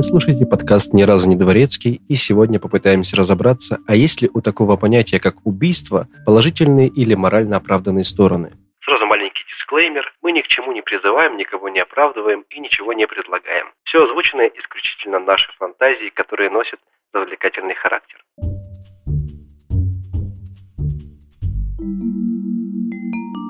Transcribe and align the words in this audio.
Вы 0.00 0.04
слушаете 0.04 0.46
подкаст 0.46 0.94
«Ни 0.94 1.02
разу 1.02 1.28
не 1.28 1.36
дворецкий», 1.36 2.00
и 2.08 2.14
сегодня 2.14 2.58
попытаемся 2.58 3.18
разобраться, 3.18 3.76
а 3.86 3.94
есть 3.94 4.22
ли 4.22 4.30
у 4.32 4.40
такого 4.40 4.78
понятия, 4.78 5.20
как 5.20 5.44
убийство, 5.44 6.08
положительные 6.24 6.88
или 6.88 7.12
морально 7.12 7.58
оправданные 7.58 8.04
стороны. 8.04 8.52
Сразу 8.80 9.04
маленький 9.04 9.44
дисклеймер. 9.46 10.10
Мы 10.22 10.32
ни 10.32 10.40
к 10.40 10.46
чему 10.46 10.72
не 10.72 10.80
призываем, 10.80 11.36
никого 11.36 11.68
не 11.68 11.80
оправдываем 11.80 12.46
и 12.48 12.60
ничего 12.60 12.94
не 12.94 13.06
предлагаем. 13.06 13.66
Все 13.82 14.02
озвучено 14.02 14.40
исключительно 14.46 15.18
нашей 15.18 15.52
фантазии, 15.58 16.08
которые 16.08 16.48
носят 16.48 16.80
развлекательный 17.12 17.74
характер. 17.74 18.24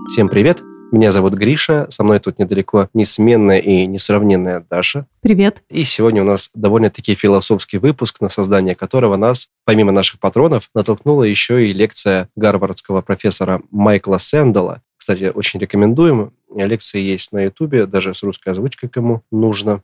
Всем 0.09 0.29
привет! 0.29 0.61
Меня 0.93 1.13
зовут 1.13 1.35
Гриша, 1.35 1.87
со 1.89 2.03
мной 2.03 2.19
тут 2.19 2.41
недалеко 2.41 2.89
несменная 2.95 3.61
и 3.61 3.87
несравненная 3.87 4.67
Даша. 4.69 5.07
Привет. 5.21 5.63
И 5.71 5.85
сегодня 5.85 6.23
у 6.23 6.25
нас 6.25 6.51
довольно-таки 6.53 7.15
философский 7.15 7.79
выпуск, 7.79 8.21
на 8.21 8.29
создание 8.29 8.75
которого 8.75 9.17
нас, 9.17 9.51
помимо 9.65 9.93
наших 9.93 10.19
патронов, 10.19 10.69
натолкнула 10.75 11.23
еще 11.23 11.69
и 11.69 11.73
лекция 11.73 12.29
гарвардского 12.35 13.03
профессора 13.03 13.63
Майкла 13.71 14.19
Сэндала. 14.19 14.83
Кстати, 14.97 15.31
очень 15.33 15.61
рекомендуем. 15.61 16.33
Лекции 16.53 17.01
есть 17.01 17.31
на 17.31 17.45
Ютубе, 17.45 17.87
даже 17.87 18.13
с 18.13 18.25
русской 18.25 18.49
озвучкой, 18.49 18.89
кому 18.89 19.23
нужно. 19.31 19.83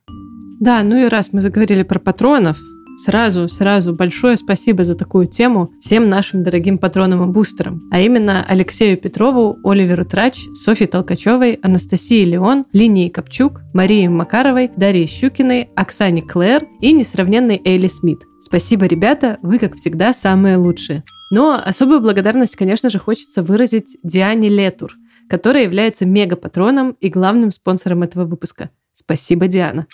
Да, 0.60 0.82
ну 0.82 0.96
и 0.96 1.08
раз 1.08 1.32
мы 1.32 1.40
заговорили 1.40 1.84
про 1.84 2.00
патронов, 2.00 2.58
Сразу, 2.98 3.46
сразу 3.48 3.94
большое 3.94 4.38
спасибо 4.38 4.84
за 4.86 4.94
такую 4.94 5.26
тему 5.26 5.68
всем 5.80 6.08
нашим 6.08 6.42
дорогим 6.42 6.78
патронам 6.78 7.28
и 7.28 7.32
бустерам, 7.32 7.82
а 7.90 8.00
именно 8.00 8.42
Алексею 8.42 8.96
Петрову, 8.96 9.58
Оливеру 9.62 10.06
Трач, 10.06 10.46
Софье 10.64 10.86
Толкачевой, 10.86 11.58
Анастасии 11.62 12.24
Леон, 12.24 12.64
Линии 12.72 13.10
Копчук, 13.10 13.60
Марии 13.74 14.08
Макаровой, 14.08 14.70
Дарье 14.74 15.06
Щукиной, 15.06 15.68
Оксане 15.76 16.22
Клэр 16.22 16.66
и 16.80 16.92
несравненной 16.92 17.60
Эйли 17.62 17.88
Смит. 17.88 18.20
Спасибо, 18.40 18.86
ребята, 18.86 19.36
вы, 19.42 19.58
как 19.58 19.74
всегда, 19.74 20.14
самые 20.14 20.56
лучшие. 20.56 21.04
Но 21.30 21.60
особую 21.62 22.00
благодарность, 22.00 22.56
конечно 22.56 22.88
же, 22.88 22.98
хочется 22.98 23.42
выразить 23.42 23.98
Диане 24.04 24.48
Летур, 24.48 24.94
которая 25.28 25.64
является 25.64 26.06
мега-патроном 26.06 26.96
и 27.00 27.08
главным 27.10 27.50
спонсором 27.50 28.04
этого 28.04 28.24
выпуска. 28.24 28.70
Спасибо, 28.94 29.48
Диана. 29.48 29.86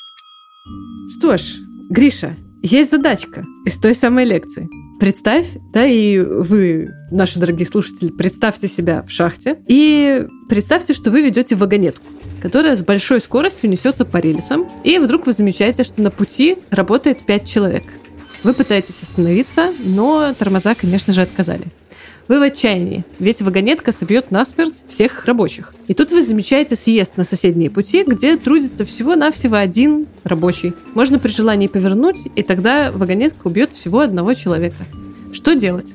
Что 1.18 1.36
ж, 1.36 1.56
Гриша, 1.90 2.36
есть 2.62 2.90
задачка 2.90 3.44
из 3.64 3.78
той 3.78 3.94
самой 3.94 4.24
лекции. 4.24 4.68
Представь, 5.00 5.46
да, 5.72 5.84
и 5.84 6.18
вы, 6.18 6.90
наши 7.10 7.38
дорогие 7.38 7.66
слушатели, 7.66 8.10
представьте 8.10 8.68
себя 8.68 9.02
в 9.02 9.10
шахте 9.10 9.58
и 9.66 10.26
представьте, 10.48 10.94
что 10.94 11.10
вы 11.10 11.22
ведете 11.22 11.56
вагонетку 11.56 12.04
которая 12.42 12.74
с 12.74 12.82
большой 12.82 13.20
скоростью 13.20 13.70
несется 13.70 14.04
по 14.04 14.16
рельсам, 14.16 14.68
и 14.82 14.98
вдруг 14.98 15.26
вы 15.26 15.32
замечаете, 15.32 15.84
что 15.84 16.02
на 16.02 16.10
пути 16.10 16.56
работает 16.70 17.24
5 17.24 17.48
человек. 17.48 17.84
Вы 18.42 18.52
пытаетесь 18.52 19.00
остановиться, 19.00 19.72
но 19.84 20.34
тормоза, 20.36 20.74
конечно 20.74 21.12
же, 21.12 21.22
отказали. 21.22 21.66
Вы 22.28 22.38
в 22.38 22.42
отчаянии, 22.42 23.04
ведь 23.18 23.42
вагонетка 23.42 23.92
собьет 23.92 24.30
насмерть 24.30 24.84
всех 24.86 25.24
рабочих. 25.26 25.74
И 25.88 25.94
тут 25.94 26.12
вы 26.12 26.22
замечаете 26.22 26.76
съезд 26.76 27.16
на 27.16 27.24
соседние 27.24 27.70
пути, 27.70 28.04
где 28.06 28.36
трудится 28.36 28.84
всего-навсего 28.84 29.56
один 29.56 30.06
рабочий. 30.24 30.72
Можно 30.94 31.18
при 31.18 31.30
желании 31.30 31.66
повернуть, 31.66 32.20
и 32.36 32.42
тогда 32.42 32.92
вагонетка 32.92 33.46
убьет 33.46 33.72
всего 33.72 34.00
одного 34.00 34.34
человека. 34.34 34.84
Что 35.32 35.54
делать? 35.54 35.94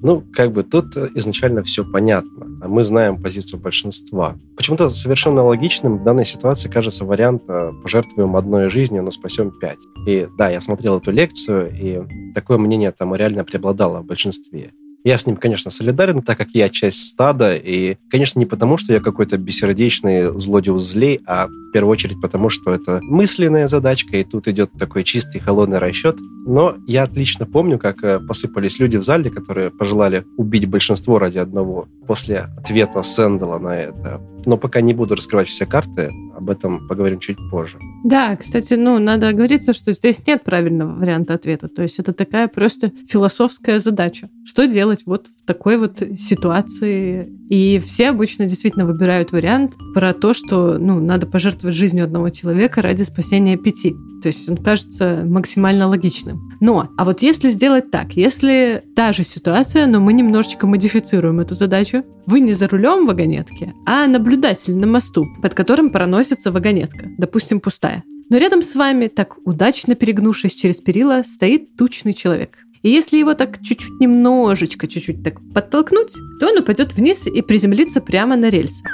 Ну, 0.00 0.24
как 0.32 0.52
бы 0.52 0.62
тут 0.62 0.96
изначально 0.96 1.62
все 1.64 1.84
понятно. 1.84 2.46
А 2.60 2.68
мы 2.68 2.84
знаем 2.84 3.20
позицию 3.20 3.60
большинства. 3.60 4.36
Почему-то 4.56 4.90
совершенно 4.90 5.42
логичным 5.42 5.98
в 5.98 6.04
данной 6.04 6.24
ситуации 6.24 6.68
кажется 6.68 7.04
вариант 7.04 7.42
э, 7.48 7.72
«пожертвуем 7.82 8.36
одной 8.36 8.68
жизнью, 8.68 9.02
но 9.02 9.10
спасем 9.10 9.50
пять». 9.50 9.78
И 10.06 10.28
да, 10.38 10.50
я 10.50 10.60
смотрел 10.60 10.98
эту 10.98 11.10
лекцию, 11.10 11.68
и 11.72 12.32
такое 12.32 12.58
мнение 12.58 12.92
там 12.92 13.14
реально 13.14 13.44
преобладало 13.44 14.02
в 14.02 14.06
большинстве. 14.06 14.70
Я 15.04 15.16
с 15.16 15.26
ним, 15.26 15.36
конечно, 15.36 15.70
солидарен, 15.70 16.22
так 16.22 16.36
как 16.36 16.48
я 16.54 16.68
часть 16.68 17.08
стада, 17.08 17.54
и, 17.54 17.96
конечно, 18.10 18.38
не 18.38 18.46
потому, 18.46 18.76
что 18.78 18.92
я 18.92 19.00
какой-то 19.00 19.38
бессердечный 19.38 20.38
злодей 20.40 20.76
злей, 20.78 21.20
а 21.26 21.46
в 21.46 21.72
первую 21.72 21.92
очередь 21.92 22.20
потому, 22.20 22.48
что 22.48 22.72
это 22.72 23.00
мысленная 23.02 23.68
задачка, 23.68 24.16
и 24.16 24.24
тут 24.24 24.48
идет 24.48 24.72
такой 24.72 25.04
чистый 25.04 25.38
холодный 25.38 25.78
расчет. 25.78 26.16
Но 26.46 26.76
я 26.86 27.04
отлично 27.04 27.46
помню, 27.46 27.78
как 27.78 28.02
э, 28.02 28.18
посыпались 28.18 28.78
люди 28.78 28.96
в 28.96 29.02
зале, 29.02 29.30
которые 29.30 29.70
пожелали 29.70 30.24
убить 30.36 30.66
большинство 30.66 31.18
ради 31.18 31.38
одного 31.38 31.86
после 32.06 32.48
ответа 32.56 33.02
Сэндала 33.02 33.58
на 33.58 33.76
это. 33.76 34.20
Но 34.46 34.56
пока 34.56 34.80
не 34.80 34.94
буду 34.94 35.14
раскрывать 35.14 35.48
все 35.48 35.66
карты, 35.66 36.10
об 36.38 36.50
этом 36.50 36.86
поговорим 36.86 37.18
чуть 37.18 37.38
позже. 37.50 37.78
Да, 38.04 38.36
кстати, 38.36 38.74
ну, 38.74 38.98
надо 38.98 39.28
оговориться, 39.28 39.74
что 39.74 39.92
здесь 39.92 40.26
нет 40.26 40.42
правильного 40.42 40.94
варианта 40.94 41.34
ответа. 41.34 41.68
То 41.68 41.82
есть 41.82 41.98
это 41.98 42.12
такая 42.12 42.48
просто 42.48 42.92
философская 43.08 43.80
задача. 43.80 44.28
Что 44.44 44.66
делать 44.66 45.02
вот 45.04 45.26
в 45.26 45.46
такой 45.46 45.78
вот 45.78 46.02
ситуации? 46.16 47.26
И 47.48 47.78
все 47.80 48.10
обычно 48.10 48.46
действительно 48.46 48.86
выбирают 48.86 49.32
вариант 49.32 49.72
про 49.94 50.12
то, 50.12 50.34
что, 50.34 50.78
ну, 50.78 51.00
надо 51.00 51.26
пожертвовать 51.26 51.76
жизнью 51.76 52.04
одного 52.04 52.30
человека 52.30 52.82
ради 52.82 53.02
спасения 53.02 53.56
пяти. 53.56 53.94
То 54.22 54.28
есть 54.28 54.48
он 54.48 54.56
кажется 54.56 55.24
максимально 55.26 55.88
логичным. 55.88 56.56
Но, 56.60 56.88
а 56.96 57.04
вот 57.04 57.22
если 57.22 57.50
сделать 57.50 57.90
так, 57.90 58.12
если 58.14 58.82
та 58.94 59.12
же 59.12 59.24
ситуация, 59.24 59.86
но 59.86 60.00
мы 60.00 60.12
немножечко 60.12 60.66
модифицируем 60.66 61.40
эту 61.40 61.54
задачу, 61.54 62.04
вы 62.26 62.40
не 62.40 62.52
за 62.52 62.68
рулем 62.68 63.06
вагонетки, 63.06 63.74
а 63.86 64.06
наблюдатель 64.06 64.76
на 64.76 64.86
мосту, 64.86 65.26
под 65.40 65.54
которым 65.54 65.90
проносится 65.90 66.27
вагонетка, 66.50 67.10
допустим, 67.18 67.60
пустая. 67.60 68.02
Но 68.30 68.36
рядом 68.38 68.62
с 68.62 68.74
вами, 68.74 69.08
так 69.08 69.38
удачно 69.44 69.94
перегнувшись 69.94 70.54
через 70.54 70.76
перила, 70.76 71.22
стоит 71.22 71.76
тучный 71.76 72.14
человек. 72.14 72.50
И 72.82 72.90
если 72.90 73.18
его 73.18 73.34
так 73.34 73.62
чуть-чуть 73.62 74.00
немножечко, 74.00 74.86
чуть-чуть 74.86 75.22
так 75.24 75.36
подтолкнуть, 75.52 76.14
то 76.40 76.48
он 76.48 76.58
упадет 76.58 76.94
вниз 76.94 77.26
и 77.26 77.42
приземлится 77.42 78.00
прямо 78.00 78.36
на 78.36 78.50
рельсы. 78.50 78.84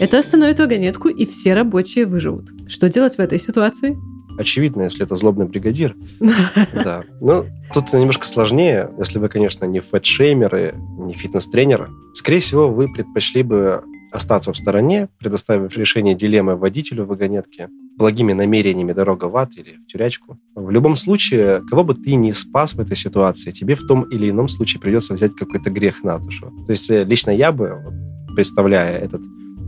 Это 0.00 0.18
остановит 0.18 0.58
вагонетку, 0.58 1.08
и 1.08 1.26
все 1.26 1.54
рабочие 1.54 2.06
выживут. 2.06 2.50
Что 2.68 2.88
делать 2.88 3.16
в 3.16 3.20
этой 3.20 3.38
ситуации? 3.38 3.96
очевидно, 4.40 4.82
если 4.82 5.04
это 5.04 5.16
злобный 5.16 5.46
бригадир. 5.46 5.94
Да. 6.72 7.02
Ну, 7.20 7.46
тут 7.72 7.92
немножко 7.92 8.26
сложнее, 8.26 8.90
если 8.98 9.18
вы, 9.18 9.28
конечно, 9.28 9.64
не 9.66 9.80
фэтшеймеры, 9.80 10.74
не 10.98 11.12
фитнес-тренеры. 11.12 11.90
Скорее 12.14 12.40
всего, 12.40 12.68
вы 12.68 12.88
предпочли 12.88 13.42
бы 13.42 13.84
остаться 14.10 14.52
в 14.52 14.56
стороне, 14.56 15.08
предоставив 15.18 15.76
решение 15.76 16.14
дилеммы 16.14 16.56
водителю 16.56 17.04
вагонетки, 17.04 17.68
благими 17.96 18.32
намерениями 18.32 18.92
дорога 18.92 19.26
в 19.26 19.36
ад 19.36 19.56
или 19.56 19.72
в 19.72 19.86
тюрячку. 19.86 20.38
В 20.54 20.70
любом 20.70 20.96
случае, 20.96 21.62
кого 21.68 21.84
бы 21.84 21.94
ты 21.94 22.14
ни 22.14 22.32
спас 22.32 22.74
в 22.74 22.80
этой 22.80 22.96
ситуации, 22.96 23.50
тебе 23.50 23.74
в 23.74 23.86
том 23.86 24.02
или 24.02 24.30
ином 24.30 24.48
случае 24.48 24.80
придется 24.80 25.14
взять 25.14 25.34
какой-то 25.34 25.70
грех 25.70 26.02
на 26.04 26.18
душу. 26.18 26.50
То 26.66 26.72
есть 26.72 26.90
э, 26.90 27.04
лично 27.04 27.30
я 27.30 27.52
бы, 27.52 27.76
представляя 28.34 28.98
этот 28.98 29.20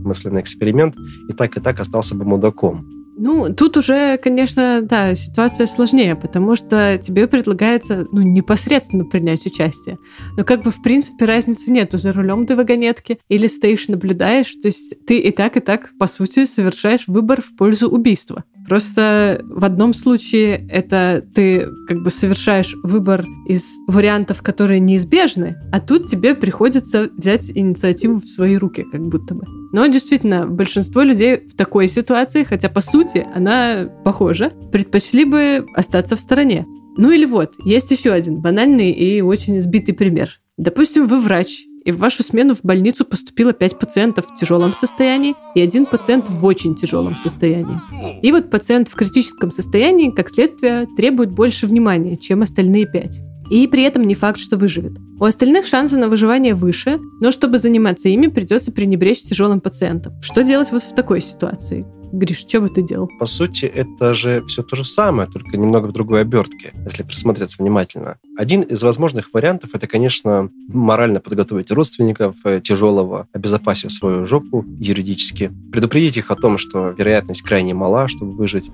мысленный 0.03 0.41
эксперимент, 0.41 0.95
и 1.29 1.33
так 1.33 1.57
и 1.57 1.61
так 1.61 1.79
остался 1.79 2.15
бы 2.15 2.25
мудаком. 2.25 3.02
Ну, 3.15 3.53
тут 3.53 3.77
уже, 3.77 4.17
конечно, 4.17 4.81
да, 4.81 5.13
ситуация 5.15 5.67
сложнее, 5.67 6.15
потому 6.15 6.55
что 6.55 6.97
тебе 6.97 7.27
предлагается, 7.27 8.05
ну, 8.11 8.21
непосредственно 8.21 9.05
принять 9.05 9.45
участие. 9.45 9.97
Но 10.35 10.43
как 10.43 10.63
бы, 10.63 10.71
в 10.71 10.81
принципе, 10.81 11.25
разницы 11.25 11.71
нету, 11.71 11.97
за 11.97 12.11
рулем 12.11 12.45
ты 12.45 12.55
вагонетки 12.55 13.19
или 13.29 13.47
стоишь, 13.47 13.87
наблюдаешь, 13.87 14.53
то 14.61 14.67
есть 14.67 15.05
ты 15.05 15.19
и 15.19 15.31
так, 15.31 15.57
и 15.57 15.59
так, 15.59 15.91
по 15.99 16.07
сути, 16.07 16.45
совершаешь 16.45 17.07
выбор 17.07 17.41
в 17.41 17.55
пользу 17.55 17.89
убийства. 17.89 18.43
Просто 18.67 19.41
в 19.49 19.65
одном 19.65 19.93
случае 19.93 20.67
это 20.69 21.23
ты 21.35 21.67
как 21.87 22.01
бы 22.01 22.09
совершаешь 22.09 22.75
выбор 22.83 23.25
из 23.47 23.63
вариантов, 23.87 24.41
которые 24.41 24.79
неизбежны, 24.79 25.57
а 25.71 25.79
тут 25.79 26.07
тебе 26.07 26.35
приходится 26.35 27.09
взять 27.17 27.51
инициативу 27.53 28.19
в 28.19 28.25
свои 28.25 28.57
руки, 28.57 28.85
как 28.91 29.01
будто 29.01 29.35
бы. 29.35 29.43
Но 29.73 29.85
действительно, 29.87 30.47
большинство 30.47 31.01
людей 31.01 31.37
в 31.47 31.55
такой 31.55 31.87
ситуации, 31.87 32.43
хотя 32.43 32.69
по 32.69 32.81
сути 32.81 33.25
она 33.33 33.89
похожа, 34.03 34.51
предпочли 34.71 35.25
бы 35.25 35.65
остаться 35.73 36.15
в 36.15 36.19
стороне. 36.19 36.65
Ну 36.95 37.11
или 37.11 37.25
вот, 37.25 37.53
есть 37.65 37.91
еще 37.91 38.11
один 38.11 38.41
банальный 38.41 38.91
и 38.91 39.21
очень 39.21 39.57
избитый 39.57 39.95
пример. 39.95 40.39
Допустим, 40.57 41.07
вы 41.07 41.19
врач, 41.19 41.63
и 41.85 41.91
в 41.91 41.97
вашу 41.97 42.23
смену 42.23 42.55
в 42.55 42.63
больницу 42.63 43.05
поступило 43.05 43.53
5 43.53 43.79
пациентов 43.79 44.27
в 44.27 44.39
тяжелом 44.39 44.73
состоянии 44.73 45.35
и 45.55 45.61
один 45.61 45.85
пациент 45.85 46.29
в 46.29 46.45
очень 46.45 46.75
тяжелом 46.75 47.17
состоянии. 47.17 47.79
И 48.21 48.31
вот 48.31 48.49
пациент 48.49 48.89
в 48.89 48.95
критическом 48.95 49.51
состоянии, 49.51 50.11
как 50.11 50.29
следствие, 50.29 50.87
требует 50.97 51.33
больше 51.33 51.67
внимания, 51.67 52.17
чем 52.17 52.41
остальные 52.41 52.87
5. 52.87 53.32
И 53.53 53.67
при 53.67 53.83
этом 53.83 54.07
не 54.07 54.15
факт, 54.15 54.39
что 54.39 54.57
выживет. 54.57 54.93
У 55.19 55.25
остальных 55.25 55.67
шансы 55.67 55.95
на 55.95 56.07
выживание 56.07 56.55
выше, 56.55 56.99
но 57.21 57.31
чтобы 57.31 57.59
заниматься 57.59 58.09
ими, 58.09 58.25
придется 58.25 58.71
пренебречь 58.71 59.21
тяжелым 59.21 59.61
пациентом. 59.61 60.19
Что 60.23 60.41
делать 60.41 60.71
вот 60.71 60.81
в 60.81 60.95
такой 60.95 61.21
ситуации? 61.21 61.85
Гриш, 62.11 62.39
что 62.39 62.61
бы 62.61 62.69
ты 62.69 62.81
делал? 62.81 63.11
По 63.19 63.27
сути, 63.27 63.65
это 63.65 64.15
же 64.15 64.43
все 64.47 64.63
то 64.63 64.75
же 64.75 64.83
самое, 64.83 65.29
только 65.29 65.55
немного 65.55 65.85
в 65.85 65.91
другой 65.91 66.21
обертке, 66.21 66.73
если 66.83 67.03
присмотреться 67.03 67.61
внимательно. 67.61 68.17
Один 68.39 68.61
из 68.61 68.81
возможных 68.81 69.31
вариантов 69.35 69.69
это, 69.73 69.85
конечно, 69.85 70.49
морально 70.67 71.19
подготовить 71.19 71.69
родственников 71.69 72.35
э, 72.45 72.59
тяжелого, 72.59 73.27
обезопасив 73.33 73.91
свою 73.91 74.25
жопу 74.25 74.65
юридически, 74.79 75.51
предупредить 75.71 76.17
их 76.17 76.31
о 76.31 76.35
том, 76.35 76.57
что 76.57 76.89
вероятность 76.89 77.43
крайне 77.43 77.75
мала, 77.75 78.07
чтобы 78.07 78.31
выжить 78.31 78.71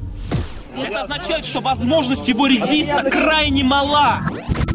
Это 0.83 1.01
означает, 1.01 1.45
что 1.45 1.59
возможность 1.59 2.27
его 2.27 2.47
резиста 2.47 3.03
крайне 3.09 3.63
мала. 3.63 4.21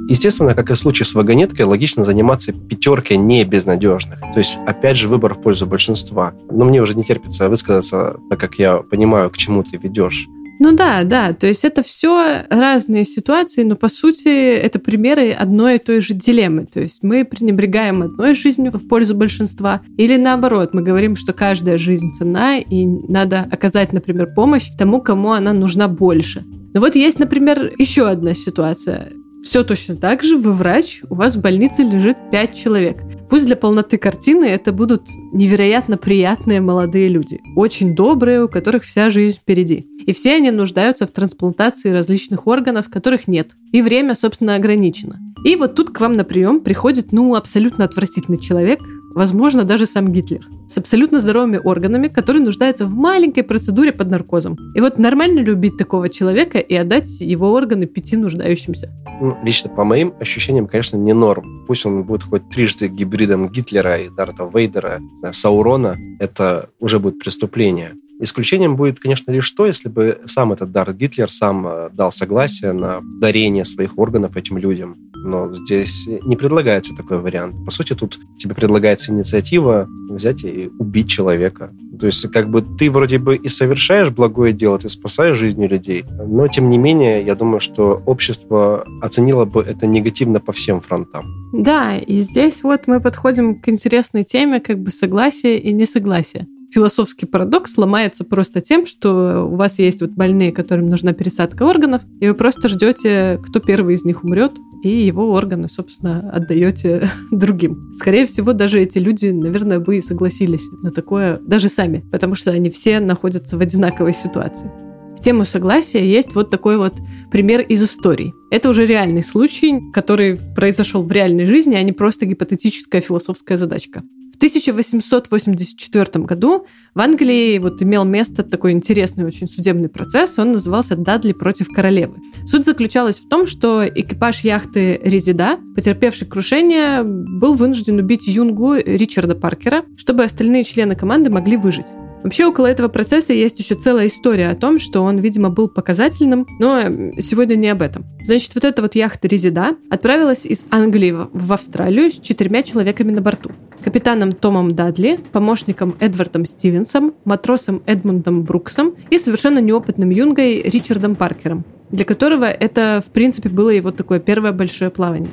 Естественно, 0.09 0.55
как 0.55 0.71
и 0.71 0.75
в 0.75 0.79
случае 0.79 1.07
с 1.07 1.15
вагонеткой, 1.15 1.65
логично 1.65 2.05
заниматься 2.05 2.53
пятеркой 2.53 3.17
не 3.17 3.45
безнадежных. 3.45 4.21
То 4.33 4.39
есть, 4.39 4.59
опять 4.67 4.97
же, 4.97 5.09
выбор 5.09 5.35
в 5.35 5.41
пользу 5.41 5.67
большинства. 5.67 6.35
Но 6.51 6.65
мне 6.65 6.83
уже 6.83 6.95
не 6.95 7.05
терпится 7.05 7.49
высказаться, 7.49 8.17
так 8.29 8.39
как 8.39 8.57
я 8.57 8.79
понимаю, 8.79 9.31
к 9.31 9.37
чему 9.37 9.63
ты 9.63 9.79
ведешь. 9.79 10.27
Ну 10.61 10.77
да, 10.77 11.05
да, 11.05 11.33
то 11.33 11.47
есть 11.47 11.65
это 11.65 11.83
все 11.83 12.43
разные 12.49 13.05
ситуации, 13.05 13.65
но 13.65 13.77
по 13.77 13.89
сути 13.89 14.29
это 14.57 14.79
примеры 14.79 15.33
одной 15.33 15.77
и 15.77 15.79
той 15.79 16.01
же 16.01 16.15
дилеммы. 16.15 16.67
То 16.67 16.81
есть 16.81 17.03
мы 17.03 17.25
пренебрегаем 17.25 18.03
одной 18.03 18.35
жизнью 18.35 18.73
в 18.73 18.89
пользу 18.89 19.15
большинства, 19.15 19.83
или 19.97 20.17
наоборот, 20.17 20.73
мы 20.73 20.83
говорим, 20.83 21.17
что 21.17 21.33
каждая 21.33 21.79
жизнь 21.79 22.13
ценна, 22.15 22.59
и 22.61 22.87
надо 22.87 23.47
оказать, 23.51 23.93
например, 23.93 24.33
помощь 24.35 24.71
тому, 24.79 25.01
кому 25.01 25.33
она 25.33 25.53
нужна 25.53 25.89
больше. 25.89 26.45
Но 26.73 26.81
вот 26.81 26.95
есть, 26.95 27.19
например, 27.19 27.73
еще 27.79 28.09
одна 28.09 28.35
ситуация. 28.35 29.11
Все 29.45 29.63
точно 29.63 29.95
так 29.95 30.23
же, 30.23 30.39
вы 30.39 30.53
врач, 30.53 31.03
у 31.11 31.17
вас 31.17 31.37
в 31.37 31.43
больнице 31.43 31.83
лежит 31.83 32.17
пять 32.33 32.57
человек. 32.57 32.97
Пусть 33.29 33.45
для 33.45 33.57
полноты 33.57 33.99
картины 33.99 34.47
это 34.47 34.73
будут 34.73 35.03
невероятно 35.33 35.99
приятные 35.99 36.63
молодые 36.63 37.09
люди, 37.09 37.41
очень 37.55 37.95
добрые, 37.95 38.45
у 38.45 38.49
которых 38.49 38.85
вся 38.85 39.11
жизнь 39.11 39.37
впереди. 39.39 39.85
И 40.07 40.13
все 40.15 40.37
они 40.37 40.51
нуждаются 40.51 41.07
в 41.07 41.11
трансплантации 41.11 41.91
различных 41.91 42.47
органов, 42.47 42.89
которых 42.91 43.29
нет. 43.29 43.51
И 43.71 43.83
время, 43.83 44.15
собственно, 44.15 44.55
ограничено. 44.55 45.21
И 45.45 45.57
вот 45.57 45.75
тут 45.75 45.91
к 45.91 46.01
вам 46.01 46.15
на 46.15 46.25
прием 46.25 46.61
приходит, 46.61 47.13
ну, 47.13 47.35
абсолютно 47.35 47.85
отвратительный 47.85 48.41
человек, 48.41 48.81
возможно, 49.15 49.65
даже 49.65 49.85
сам 49.85 50.11
Гитлер, 50.11 50.49
с 50.75 50.79
абсолютно 50.79 51.21
здоровыми 51.21 51.61
органами, 51.63 52.09
который 52.09 52.43
нуждается 52.43 52.87
в 52.87 52.93
маленькой 52.93 53.45
процедуре 53.45 53.93
под 53.93 54.11
наркозом. 54.11 54.59
И 54.75 54.81
вот 54.81 54.99
нормально 54.99 55.41
любить 55.41 55.77
такого 55.77 56.09
человека 56.09 56.59
и 56.59 56.75
отдать 56.75 57.21
его 57.21 57.53
органы 57.53 57.87
пяти 57.87 58.17
нуждающимся? 58.17 58.91
Ну, 59.21 59.37
лично 59.45 59.71
по 59.71 59.85
моим 59.85 60.13
ощущениям, 60.19 60.67
конечно, 60.67 60.97
не 60.97 61.13
норм. 61.13 61.65
Пусть 61.67 61.87
он 61.87 62.03
будет 62.03 62.25
хоть 62.25 62.49
трижды 62.51 62.89
гибридом 62.89 63.49
Гитлера 63.49 63.99
и 63.99 64.09
Дарта 64.09 64.51
Вейдера, 64.53 65.01
знаю, 65.19 65.35
Саурона, 65.35 65.97
это 66.19 66.71
уже 66.81 66.99
будет 66.99 67.21
преступление. 67.21 67.93
Исключением 68.21 68.77
будет, 68.77 69.01
конечно, 69.01 69.31
лишь 69.33 69.51
то, 69.51 69.67
если 69.67 69.89
бы 69.89 70.21
сам 70.27 70.53
этот 70.53 70.71
Дарт 70.71 70.97
Гитлер 70.97 71.31
сам 71.31 71.67
э, 71.67 71.91
дал 71.93 72.13
согласие 72.13 72.73
на 72.73 73.01
дарение 73.21 73.65
своих 73.65 73.99
органов 73.99 74.37
этим 74.37 74.59
людям. 74.59 74.95
Но 75.15 75.53
здесь 75.53 76.07
не 76.25 76.37
предлагается 76.37 76.95
такой 76.95 77.19
вариант. 77.19 77.55
По 77.65 77.71
сути, 77.71 77.95
тут 77.95 78.19
тебе 78.39 78.55
предлагается 78.55 79.13
инициатива 79.13 79.89
взять 80.11 80.45
и 80.45 80.64
убить 80.79 81.09
человека. 81.09 81.71
То 81.99 82.07
есть, 82.07 82.31
как 82.31 82.51
бы 82.51 82.63
ты 82.63 82.91
вроде 82.91 83.19
бы 83.19 83.37
и 83.37 83.49
совершаешь 83.49 84.11
благое 84.11 84.53
дело, 84.53 84.79
ты 84.79 84.89
спасаешь 84.89 85.39
жизни 85.39 85.67
людей, 85.67 86.05
но, 86.27 86.49
тем 86.49 86.71
не 86.71 86.79
менее, 86.79 87.25
я 87.25 87.35
думаю, 87.35 87.61
что 87.61 88.03
общество 88.07 88.85
оценило 89.01 89.45
бы 89.45 89.63
это 89.63 89.87
негативно 89.87 90.41
по 90.41 90.53
всем 90.53 90.81
фронтам. 90.81 91.25
Да, 91.53 91.97
и 91.97 92.21
здесь 92.21 92.63
вот 92.63 92.87
мы 92.87 93.01
подходим 93.01 93.61
к 93.61 93.69
интересной 93.69 94.25
теме 94.25 94.61
как 94.61 94.79
бы 94.79 94.91
согласия 94.91 95.59
и 95.59 95.73
несогласия 95.73 96.47
философский 96.75 97.27
парадокс 97.27 97.79
ломается 97.79 98.25
просто 98.25 98.61
тем, 98.61 98.87
что 98.87 99.47
у 99.47 99.55
вас 99.55 99.79
есть 99.79 100.01
вот 100.01 100.11
больные, 100.11 100.53
которым 100.53 100.89
нужна 100.89 101.13
пересадка 101.13 101.63
органов, 101.63 102.03
и 102.21 102.29
вы 102.29 102.35
просто 102.35 102.69
ждете, 102.69 103.41
кто 103.43 103.61
первый 103.61 103.95
из 103.95 104.05
них 104.05 104.25
умрет, 104.25 104.53
и 104.83 104.89
его 104.89 105.31
органы, 105.31 105.69
собственно, 105.69 106.19
отдаете 106.19 107.09
другим. 107.31 107.93
Скорее 107.95 108.27
всего, 108.27 108.53
даже 108.53 108.81
эти 108.81 108.99
люди, 108.99 109.27
наверное, 109.29 109.79
бы 109.79 109.97
и 109.97 110.03
согласились 110.03 110.69
на 110.83 110.91
такое 110.91 111.39
даже 111.47 111.69
сами, 111.69 112.05
потому 112.11 112.35
что 112.35 112.51
они 112.51 112.71
все 112.71 112.99
находятся 112.99 113.57
в 113.57 113.61
одинаковой 113.61 114.13
ситуации. 114.13 114.71
В 115.17 115.21
тему 115.21 115.47
согласия 115.47 116.05
есть 116.05 116.35
вот 116.35 116.51
такой 116.51 116.77
вот 116.77 116.95
пример 117.31 117.61
из 117.61 117.83
истории. 117.83 118.35
Это 118.51 118.69
уже 118.69 118.85
реальный 118.85 119.23
случай, 119.23 119.81
который 119.93 120.37
произошел 120.55 121.03
в 121.03 121.11
реальной 121.11 121.47
жизни, 121.47 121.77
а 121.77 121.83
не 121.83 121.93
просто 121.93 122.27
гипотетическая 122.27 123.01
философская 123.01 123.57
задачка. 123.57 124.03
В 124.35 124.37
1884 124.37 126.25
году 126.25 126.67
в 126.93 127.01
Англии 127.01 127.57
вот 127.59 127.81
имел 127.83 128.05
место 128.05 128.43
такой 128.43 128.73
интересный 128.73 129.25
очень 129.25 129.47
судебный 129.47 129.89
процесс. 129.89 130.37
Он 130.41 130.51
назывался 130.51 130.97
«Дадли 130.97 131.33
против 131.33 131.69
королевы». 131.69 132.17
Суть 132.45 132.67
заключалась 132.67 133.21
в 133.21 133.29
том, 133.29 133.47
что 133.47 133.87
экипаж 133.87 134.41
яхты 134.41 135.01
«Резида», 135.05 135.61
потерпевший 135.77 136.27
крушение, 136.27 137.05
был 137.05 137.55
вынужден 137.55 138.01
убить 138.01 138.27
юнгу 138.27 138.75
Ричарда 138.75 139.37
Паркера, 139.37 139.85
чтобы 139.97 140.25
остальные 140.25 140.65
члены 140.65 140.97
команды 140.97 141.31
могли 141.31 141.57
выжить. 141.57 141.87
Вообще 142.25 142.47
около 142.47 142.67
этого 142.67 142.89
процесса 142.89 143.35
есть 143.35 143.59
еще 143.59 143.75
целая 143.75 144.09
история 144.09 144.49
о 144.49 144.57
том, 144.57 144.81
что 144.81 145.03
он, 145.03 145.19
видимо, 145.19 145.51
был 145.51 145.69
показательным, 145.69 146.47
но 146.59 146.81
сегодня 147.21 147.55
не 147.55 147.69
об 147.69 147.83
этом. 147.83 148.07
Значит, 148.23 148.55
вот 148.55 148.65
эта 148.65 148.81
вот 148.81 148.95
яхта 148.95 149.29
Резида 149.29 149.77
отправилась 149.91 150.47
из 150.47 150.65
Англии 150.71 151.15
в 151.33 151.53
Австралию 151.53 152.11
с 152.11 152.19
четырьмя 152.19 152.63
человеками 152.63 153.13
на 153.13 153.21
борту. 153.21 153.51
Капитаном 153.85 154.33
Томом 154.33 154.75
Дадли, 154.75 155.19
помощником 155.33 155.97
Эдвардом 156.01 156.47
Стивенсом, 156.47 157.13
матросом 157.27 157.83
Эдмундом 157.85 158.43
Бруксом 158.43 158.95
и 159.11 159.19
совершенно 159.19 159.59
неопытным 159.59 160.09
юнгой 160.09 160.63
Ричардом 160.63 161.17
Паркером, 161.17 161.67
для 161.91 162.07
которого 162.07 162.47
это, 162.47 163.05
в 163.07 163.11
принципе, 163.11 163.51
было 163.51 163.69
его 163.69 163.91
такое 163.91 164.19
первое 164.19 164.53
большое 164.53 164.91
плавание. 164.91 165.29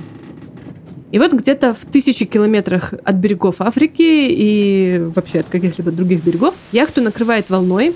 И 1.12 1.20
вот 1.20 1.34
где-то 1.34 1.74
в 1.74 1.86
тысячи 1.86 2.26
километрах 2.26 2.94
от 3.04 3.16
берегов 3.16 3.58
Африки 3.60 4.02
и 4.02 5.02
вообще 5.14 5.42
от 5.42 5.50
каких-либо 5.50 5.92
других 5.92 6.24
берегов 6.24 6.56
яхту 6.72 7.02
накрывает 7.02 7.50
волной, 7.50 7.94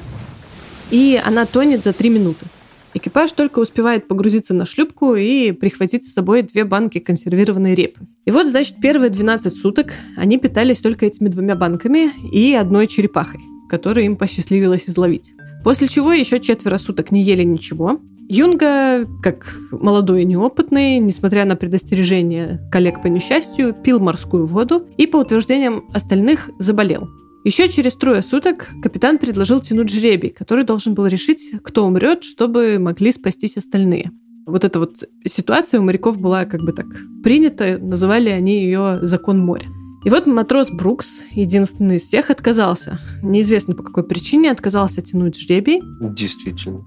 и 0.92 1.20
она 1.24 1.46
тонет 1.46 1.84
за 1.84 1.94
три 1.94 2.10
минуты. 2.10 2.46
Экипаж 2.94 3.32
только 3.34 3.60
успевает 3.60 4.08
погрузиться 4.08 4.54
на 4.54 4.66
шлюпку 4.66 5.16
и 5.16 5.52
прихватить 5.52 6.06
с 6.06 6.14
собой 6.14 6.44
две 6.44 6.64
банки 6.64 7.00
консервированной 7.00 7.76
репы. 7.76 8.02
И 8.26 8.32
вот, 8.32 8.48
значит, 8.48 8.78
первые 8.82 9.10
12 9.10 9.54
суток 9.54 9.94
они 10.16 10.38
питались 10.38 10.80
только 10.80 11.06
этими 11.06 11.28
двумя 11.28 11.56
банками 11.56 12.12
и 12.32 12.54
одной 12.54 12.88
черепахой, 12.88 13.42
которую 13.70 14.06
им 14.06 14.16
посчастливилось 14.16 14.88
изловить. 14.88 15.35
После 15.66 15.88
чего 15.88 16.14
еще 16.14 16.40
четверо 16.40 16.78
суток 16.78 17.10
не 17.10 17.24
ели 17.24 17.42
ничего. 17.42 18.00
Юнга, 18.30 19.04
как 19.24 19.58
молодой 19.72 20.22
и 20.22 20.26
неопытный, 20.26 21.00
несмотря 21.00 21.44
на 21.44 21.56
предостережение 21.56 22.62
коллег 22.72 23.02
по 23.02 23.08
несчастью, 23.08 23.74
пил 23.74 24.00
морскую 24.00 24.46
воду 24.46 24.86
и, 24.98 25.08
по 25.08 25.18
утверждениям 25.18 25.84
остальных, 25.92 26.52
заболел. 26.60 27.10
Еще 27.44 27.68
через 27.68 27.96
трое 27.96 28.22
суток 28.22 28.70
капитан 28.84 29.18
предложил 29.18 29.60
тянуть 29.60 29.90
жребий, 29.90 30.30
который 30.30 30.66
должен 30.66 30.94
был 30.94 31.08
решить, 31.08 31.54
кто 31.64 31.88
умрет, 31.88 32.24
чтобы 32.24 32.78
могли 32.78 33.12
спастись 33.12 33.58
остальные. 33.58 34.12
Вот 34.46 34.64
эта 34.66 34.80
вот 34.80 35.04
ситуация 35.26 35.80
у 35.80 35.84
моряков 35.84 36.22
была 36.22 36.46
как 36.46 36.62
бы 36.62 36.74
так 36.74 36.86
принята, 37.24 37.80
называли 37.80 38.30
они 38.30 38.64
ее 38.64 39.00
«закон 39.02 39.40
моря». 39.40 39.66
И 40.06 40.10
вот 40.12 40.28
матрос 40.28 40.70
Брукс, 40.70 41.24
единственный 41.32 41.96
из 41.96 42.04
всех, 42.04 42.30
отказался. 42.30 43.00
Неизвестно 43.24 43.74
по 43.74 43.82
какой 43.82 44.04
причине 44.04 44.52
отказался 44.52 45.02
тянуть 45.02 45.36
жребий. 45.36 45.82
Действительно. 46.00 46.86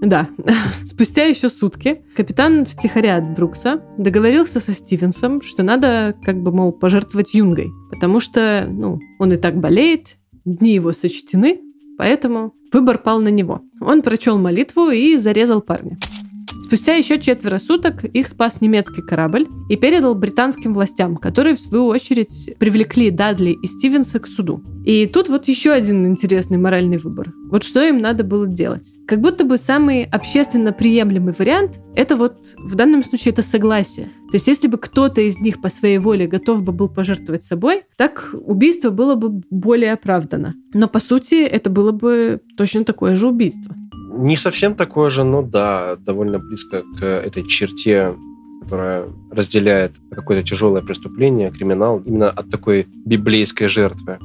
Да. 0.00 0.28
Спустя 0.84 1.24
еще 1.24 1.48
сутки 1.48 2.04
капитан 2.14 2.64
втихаря 2.64 3.16
от 3.16 3.34
Брукса 3.34 3.82
договорился 3.98 4.60
со 4.60 4.72
Стивенсом, 4.72 5.42
что 5.42 5.64
надо, 5.64 6.14
как 6.24 6.40
бы, 6.40 6.52
мол, 6.52 6.70
пожертвовать 6.70 7.34
юнгой, 7.34 7.72
потому 7.90 8.20
что, 8.20 8.68
ну, 8.70 9.00
он 9.18 9.32
и 9.32 9.36
так 9.36 9.56
болеет, 9.56 10.18
дни 10.44 10.74
его 10.74 10.92
сочтены, 10.92 11.60
поэтому 11.98 12.54
выбор 12.72 12.98
пал 12.98 13.20
на 13.20 13.28
него. 13.28 13.62
Он 13.80 14.00
прочел 14.00 14.38
молитву 14.38 14.90
и 14.90 15.16
зарезал 15.16 15.60
парня. 15.60 15.98
Спустя 16.60 16.94
еще 16.94 17.20
четверо 17.20 17.58
суток 17.58 18.04
их 18.04 18.28
спас 18.28 18.60
немецкий 18.60 19.02
корабль 19.02 19.46
и 19.68 19.76
передал 19.76 20.14
британским 20.14 20.74
властям, 20.74 21.16
которые, 21.16 21.56
в 21.56 21.60
свою 21.60 21.86
очередь, 21.86 22.54
привлекли 22.58 23.10
Дадли 23.10 23.50
и 23.50 23.66
Стивенса 23.66 24.18
к 24.18 24.26
суду. 24.26 24.62
И 24.84 25.06
тут 25.06 25.28
вот 25.28 25.48
еще 25.48 25.72
один 25.72 26.06
интересный 26.06 26.58
моральный 26.58 26.98
выбор. 26.98 27.32
Вот 27.50 27.64
что 27.64 27.82
им 27.82 28.00
надо 28.00 28.24
было 28.24 28.46
делать. 28.46 28.84
Как 29.06 29.20
будто 29.20 29.44
бы 29.44 29.58
самый 29.58 30.04
общественно 30.04 30.72
приемлемый 30.72 31.34
вариант— 31.38 31.80
это 31.94 32.16
вот 32.16 32.36
в 32.58 32.74
данном 32.74 33.04
случае 33.04 33.32
это 33.32 33.42
согласие. 33.42 34.06
То 34.30 34.36
есть 34.36 34.48
если 34.48 34.66
бы 34.66 34.78
кто-то 34.78 35.20
из 35.20 35.38
них 35.38 35.60
по 35.60 35.68
своей 35.68 35.98
воле 35.98 36.26
готов 36.26 36.62
бы 36.62 36.72
был 36.72 36.88
пожертвовать 36.88 37.44
собой, 37.44 37.82
так 37.96 38.34
убийство 38.44 38.90
было 38.90 39.14
бы 39.14 39.42
более 39.50 39.92
оправдано. 39.92 40.54
Но 40.72 40.88
по 40.88 40.98
сути 40.98 41.44
это 41.44 41.70
было 41.70 41.92
бы 41.92 42.40
точно 42.56 42.84
такое 42.84 43.16
же 43.16 43.28
убийство. 43.28 43.74
Не 44.16 44.36
совсем 44.36 44.74
такое 44.74 45.10
же, 45.10 45.24
но 45.24 45.42
да, 45.42 45.96
довольно 45.96 46.38
близко 46.38 46.82
к 46.98 47.04
этой 47.04 47.46
черте 47.46 48.14
которая 48.64 49.06
разделяет 49.30 49.92
какое-то 50.10 50.48
тяжелое 50.48 50.80
преступление, 50.80 51.50
криминал, 51.50 51.98
именно 51.98 52.30
от 52.30 52.48
такой 52.48 52.86
библейской 53.04 53.68
жертвы. 53.68 54.18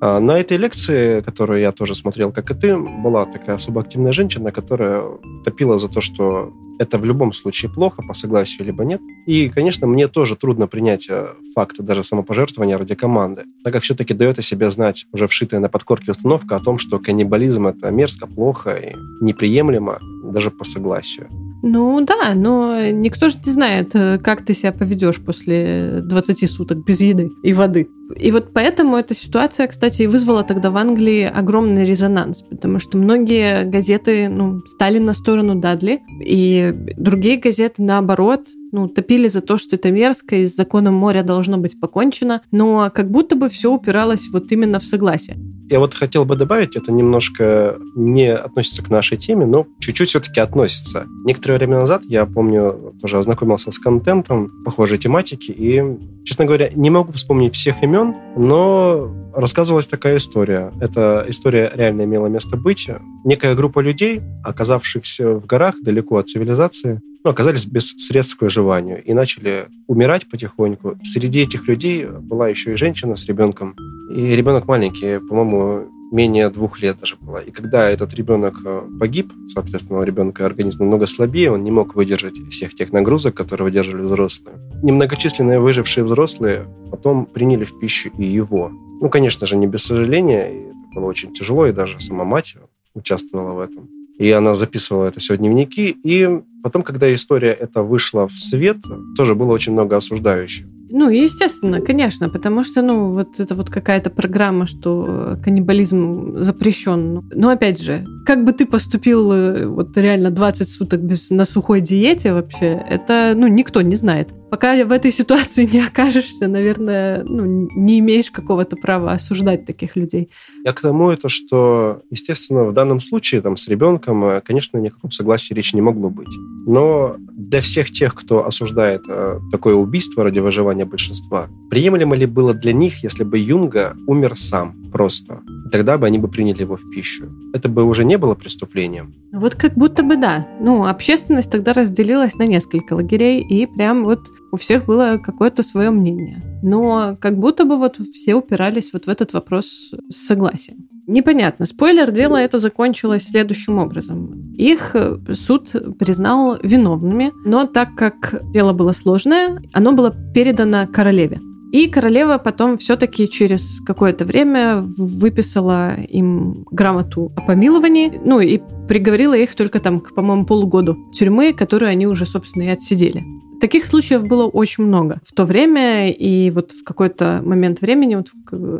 А 0.00 0.20
на 0.20 0.38
этой 0.38 0.56
лекции, 0.56 1.20
которую 1.22 1.60
я 1.60 1.72
тоже 1.72 1.94
смотрел, 1.94 2.30
как 2.30 2.50
и 2.50 2.54
ты, 2.54 2.76
была 2.78 3.24
такая 3.26 3.56
особо 3.56 3.80
активная 3.80 4.12
женщина, 4.12 4.52
которая 4.52 5.02
топила 5.44 5.78
за 5.78 5.88
то, 5.88 6.00
что 6.00 6.52
это 6.78 6.98
в 6.98 7.04
любом 7.04 7.32
случае 7.32 7.72
плохо, 7.72 8.02
по 8.02 8.14
согласию 8.14 8.66
либо 8.66 8.84
нет. 8.84 9.00
И, 9.26 9.48
конечно, 9.48 9.86
мне 9.86 10.06
тоже 10.06 10.36
трудно 10.36 10.68
принять 10.68 11.08
э, 11.10 11.34
факты 11.54 11.82
даже 11.82 12.04
самопожертвования 12.04 12.78
ради 12.78 12.94
команды, 12.94 13.44
так 13.64 13.72
как 13.72 13.82
все-таки 13.82 14.14
дает 14.14 14.38
о 14.38 14.42
себе 14.42 14.70
знать 14.70 15.06
уже 15.12 15.26
вшитая 15.26 15.60
на 15.60 15.68
подкорке 15.68 16.12
установка 16.12 16.56
о 16.56 16.60
том, 16.60 16.78
что 16.78 17.00
каннибализм— 17.00 17.66
это 17.68 17.90
мерзко, 17.90 18.28
плохо 18.28 18.70
и 18.70 18.94
неприемлемо 19.20 19.98
даже 20.24 20.52
по 20.52 20.64
согласию. 20.64 21.28
Ну 21.62 22.04
да, 22.04 22.34
но 22.34 22.90
никто 22.90 23.28
же 23.28 23.36
не 23.44 23.52
знает, 23.52 23.90
э, 23.94 24.18
как 24.18 24.44
ты 24.44 24.54
себя 24.54 24.72
поведешь 24.72 25.20
после 25.20 26.02
20 26.04 26.50
суток 26.50 26.84
без 26.84 27.00
еды 27.00 27.30
и 27.42 27.52
воды. 27.52 27.88
И 28.16 28.30
вот 28.30 28.52
поэтому 28.52 28.96
эта 28.96 29.14
ситуация, 29.14 29.66
кстати, 29.66 30.02
и 30.02 30.06
вызвала 30.06 30.44
тогда 30.44 30.70
в 30.70 30.76
Англии 30.76 31.24
огромный 31.24 31.84
резонанс, 31.84 32.42
потому 32.42 32.78
что 32.78 32.96
многие 32.96 33.64
газеты 33.64 34.28
ну, 34.28 34.60
стали 34.60 34.98
на 34.98 35.12
сторону 35.14 35.56
Дадли, 35.56 36.00
и 36.24 36.72
другие 36.96 37.38
газеты, 37.38 37.82
наоборот, 37.82 38.42
ну, 38.72 38.88
топили 38.88 39.28
за 39.28 39.40
то, 39.40 39.58
что 39.58 39.76
это 39.76 39.90
мерзко, 39.90 40.36
и 40.36 40.46
с 40.46 40.54
законом 40.56 40.94
моря 40.94 41.22
должно 41.22 41.58
быть 41.58 41.78
покончено, 41.80 42.42
но 42.50 42.90
как 42.94 43.10
будто 43.10 43.36
бы 43.36 43.48
все 43.48 43.72
упиралось 43.72 44.28
вот 44.32 44.50
именно 44.50 44.78
в 44.78 44.84
согласие. 44.84 45.36
Я 45.70 45.80
вот 45.80 45.92
хотел 45.92 46.24
бы 46.24 46.34
добавить, 46.34 46.76
это 46.76 46.92
немножко 46.92 47.76
не 47.94 48.32
относится 48.32 48.82
к 48.82 48.88
нашей 48.88 49.18
теме, 49.18 49.44
но 49.44 49.66
чуть-чуть 49.80 50.08
все-таки 50.08 50.40
относится. 50.40 51.06
Некоторое 51.24 51.58
время 51.58 51.80
назад, 51.80 52.02
я 52.06 52.24
помню, 52.24 52.94
тоже 53.02 53.18
ознакомился 53.18 53.70
с 53.70 53.78
контентом 53.78 54.50
похожей 54.64 54.96
тематики, 54.96 55.50
и, 55.50 55.82
честно 56.24 56.46
говоря, 56.46 56.70
не 56.74 56.88
могу 56.88 57.12
вспомнить 57.12 57.54
всех 57.54 57.82
имен, 57.82 58.14
но 58.34 59.14
рассказывалась 59.34 59.86
такая 59.86 60.16
история. 60.16 60.70
Эта 60.80 61.24
история 61.28 61.70
реально 61.74 62.02
имела 62.02 62.26
место 62.26 62.56
быть. 62.56 62.88
Некая 63.24 63.54
группа 63.54 63.80
людей, 63.80 64.20
оказавшихся 64.42 65.34
в 65.34 65.46
горах 65.46 65.76
далеко 65.82 66.16
от 66.16 66.28
цивилизации, 66.28 67.00
ну, 67.24 67.30
оказались 67.30 67.66
без 67.66 67.90
средств 67.96 68.36
к 68.36 68.42
выживанию 68.42 69.02
и 69.02 69.12
начали 69.12 69.66
умирать 69.86 70.28
потихоньку. 70.28 70.96
Среди 71.02 71.40
этих 71.40 71.66
людей 71.68 72.06
была 72.06 72.48
еще 72.48 72.72
и 72.72 72.76
женщина 72.76 73.16
с 73.16 73.26
ребенком. 73.26 73.74
И 74.14 74.34
ребенок 74.36 74.66
маленький, 74.66 75.18
по-моему, 75.18 75.88
менее 76.10 76.48
двух 76.50 76.80
лет 76.80 76.98
даже 77.00 77.16
было. 77.20 77.38
И 77.38 77.50
когда 77.50 77.88
этот 77.88 78.14
ребенок 78.14 78.54
э, 78.64 78.82
погиб, 78.98 79.32
соответственно, 79.48 80.00
у 80.00 80.02
ребенка 80.02 80.46
организм 80.46 80.80
намного 80.80 81.06
слабее, 81.06 81.52
он 81.52 81.62
не 81.62 81.70
мог 81.70 81.94
выдержать 81.94 82.38
всех 82.50 82.74
тех 82.74 82.92
нагрузок, 82.92 83.34
которые 83.34 83.66
выдерживали 83.66 84.02
взрослые. 84.02 84.56
Немногочисленные 84.82 85.60
выжившие 85.60 86.04
взрослые 86.04 86.66
потом 86.90 87.26
приняли 87.26 87.64
в 87.64 87.78
пищу 87.78 88.10
и 88.18 88.24
его. 88.24 88.70
Ну, 89.00 89.08
конечно 89.08 89.46
же, 89.46 89.56
не 89.56 89.66
без 89.66 89.82
сожаления, 89.84 90.50
и 90.50 90.58
это 90.66 90.76
было 90.94 91.06
очень 91.06 91.32
тяжело, 91.32 91.66
и 91.66 91.72
даже 91.72 92.00
сама 92.00 92.24
мать 92.24 92.56
участвовала 92.94 93.52
в 93.52 93.60
этом. 93.60 93.88
И 94.18 94.30
она 94.32 94.54
записывала 94.54 95.06
это 95.06 95.20
все 95.20 95.34
в 95.34 95.38
дневники. 95.38 95.96
И 96.02 96.28
потом, 96.62 96.82
когда 96.82 97.12
история 97.14 97.52
эта 97.52 97.82
вышла 97.82 98.26
в 98.26 98.32
свет, 98.32 98.78
тоже 99.16 99.34
было 99.34 99.52
очень 99.52 99.72
много 99.72 99.96
осуждающих. 99.96 100.66
Ну, 100.90 101.10
естественно, 101.10 101.80
конечно, 101.80 102.28
потому 102.28 102.64
что, 102.64 102.82
ну, 102.82 103.12
вот 103.12 103.40
это 103.40 103.54
вот 103.54 103.70
какая-то 103.70 104.10
программа, 104.10 104.66
что 104.66 105.38
каннибализм 105.42 106.38
запрещен. 106.38 107.22
Но 107.34 107.50
опять 107.50 107.80
же, 107.80 108.04
как 108.26 108.44
бы 108.44 108.52
ты 108.52 108.66
поступил 108.66 109.32
э, 109.32 109.66
вот 109.66 109.96
реально 109.96 110.30
20 110.30 110.68
суток 110.68 111.00
без, 111.00 111.30
на 111.30 111.44
сухой 111.44 111.80
диете 111.80 112.32
вообще, 112.32 112.84
это, 112.88 113.34
ну, 113.36 113.46
никто 113.46 113.82
не 113.82 113.96
знает. 113.96 114.28
Пока 114.50 114.84
в 114.84 114.92
этой 114.92 115.12
ситуации 115.12 115.68
не 115.70 115.80
окажешься, 115.80 116.48
наверное, 116.48 117.24
ну, 117.24 117.68
не 117.74 117.98
имеешь 117.98 118.30
какого-то 118.30 118.76
права 118.76 119.12
осуждать 119.12 119.66
таких 119.66 119.96
людей. 119.96 120.28
Я 120.64 120.72
к 120.72 120.80
тому 120.80 121.10
это, 121.10 121.28
что, 121.28 122.00
естественно, 122.10 122.64
в 122.64 122.72
данном 122.72 123.00
случае 123.00 123.40
там 123.40 123.56
с 123.56 123.68
ребенком, 123.68 124.24
э, 124.24 124.40
конечно, 124.40 124.78
никаком 124.78 125.10
согласии 125.10 125.54
речи 125.54 125.74
не 125.74 125.82
могло 125.82 126.10
быть. 126.10 126.28
Но 126.66 127.16
для 127.36 127.60
всех 127.60 127.90
тех, 127.90 128.14
кто 128.14 128.46
осуждает 128.46 129.02
э, 129.08 129.38
такое 129.52 129.74
убийство 129.74 130.24
ради 130.24 130.38
выживания 130.38 130.84
большинства, 130.84 131.48
приемлемо 131.70 132.16
ли 132.16 132.26
было 132.26 132.54
для 132.54 132.72
них, 132.72 133.02
если 133.02 133.24
бы 133.24 133.38
Юнга 133.38 133.96
умер 134.06 134.36
сам 134.36 134.74
просто? 134.92 135.40
Тогда 135.70 135.98
бы 135.98 136.06
они 136.06 136.18
бы 136.18 136.28
приняли 136.28 136.62
его 136.62 136.76
в 136.76 136.90
пищу. 136.90 137.28
Это 137.52 137.68
бы 137.68 137.84
уже 137.84 138.04
не 138.04 138.16
было 138.16 138.34
преступлением. 138.34 139.12
Вот 139.32 139.54
как 139.54 139.74
будто 139.74 140.02
бы 140.02 140.16
да. 140.16 140.48
Ну, 140.60 140.86
общественность 140.86 141.50
тогда 141.50 141.72
разделилась 141.72 142.34
на 142.36 142.46
несколько 142.46 142.94
лагерей, 142.94 143.40
и 143.40 143.66
прям 143.66 144.04
вот 144.04 144.20
у 144.50 144.56
всех 144.56 144.86
было 144.86 145.18
какое-то 145.22 145.62
свое 145.62 145.90
мнение. 145.90 146.40
Но 146.62 147.16
как 147.20 147.38
будто 147.38 147.64
бы 147.64 147.76
вот 147.76 147.96
все 148.12 148.34
упирались 148.34 148.92
вот 148.92 149.06
в 149.06 149.08
этот 149.08 149.32
вопрос 149.32 149.92
с 150.10 150.26
согласием. 150.26 150.88
Непонятно. 151.06 151.64
Спойлер, 151.64 152.10
дело 152.10 152.36
это 152.36 152.58
закончилось 152.58 153.28
следующим 153.28 153.78
образом. 153.78 154.52
Их 154.56 154.90
э, 154.94 155.16
суд 155.32 155.70
признал 155.98 156.58
виновными, 156.62 157.32
но 157.46 157.66
так 157.66 157.94
как 157.94 158.42
дело 158.52 158.74
было 158.74 158.92
сложное, 158.92 159.58
оно 159.72 159.92
было 159.92 160.12
передано 160.34 160.86
королеве. 160.86 161.40
И 161.72 161.86
королева 161.86 162.38
потом 162.38 162.78
все-таки 162.78 163.28
через 163.28 163.80
какое-то 163.80 164.24
время 164.24 164.82
выписала 164.82 165.96
им 165.96 166.64
грамоту 166.70 167.30
о 167.36 167.42
помиловании, 167.42 168.20
ну 168.24 168.40
и 168.40 168.60
приговорила 168.86 169.34
их 169.34 169.54
только 169.54 169.78
там 169.78 170.00
к, 170.00 170.14
по-моему, 170.14 170.46
полугоду 170.46 170.96
тюрьмы, 171.12 171.52
которую 171.52 171.90
они 171.90 172.06
уже, 172.06 172.24
собственно, 172.24 172.64
и 172.64 172.68
отсидели. 172.68 173.24
Таких 173.60 173.86
случаев 173.86 174.24
было 174.24 174.46
очень 174.46 174.84
много 174.84 175.20
в 175.24 175.32
то 175.32 175.44
время, 175.44 176.10
и 176.10 176.50
вот 176.50 176.72
в 176.72 176.84
какой-то 176.84 177.42
момент 177.44 177.80
времени 177.80 178.14
вот 178.14 178.28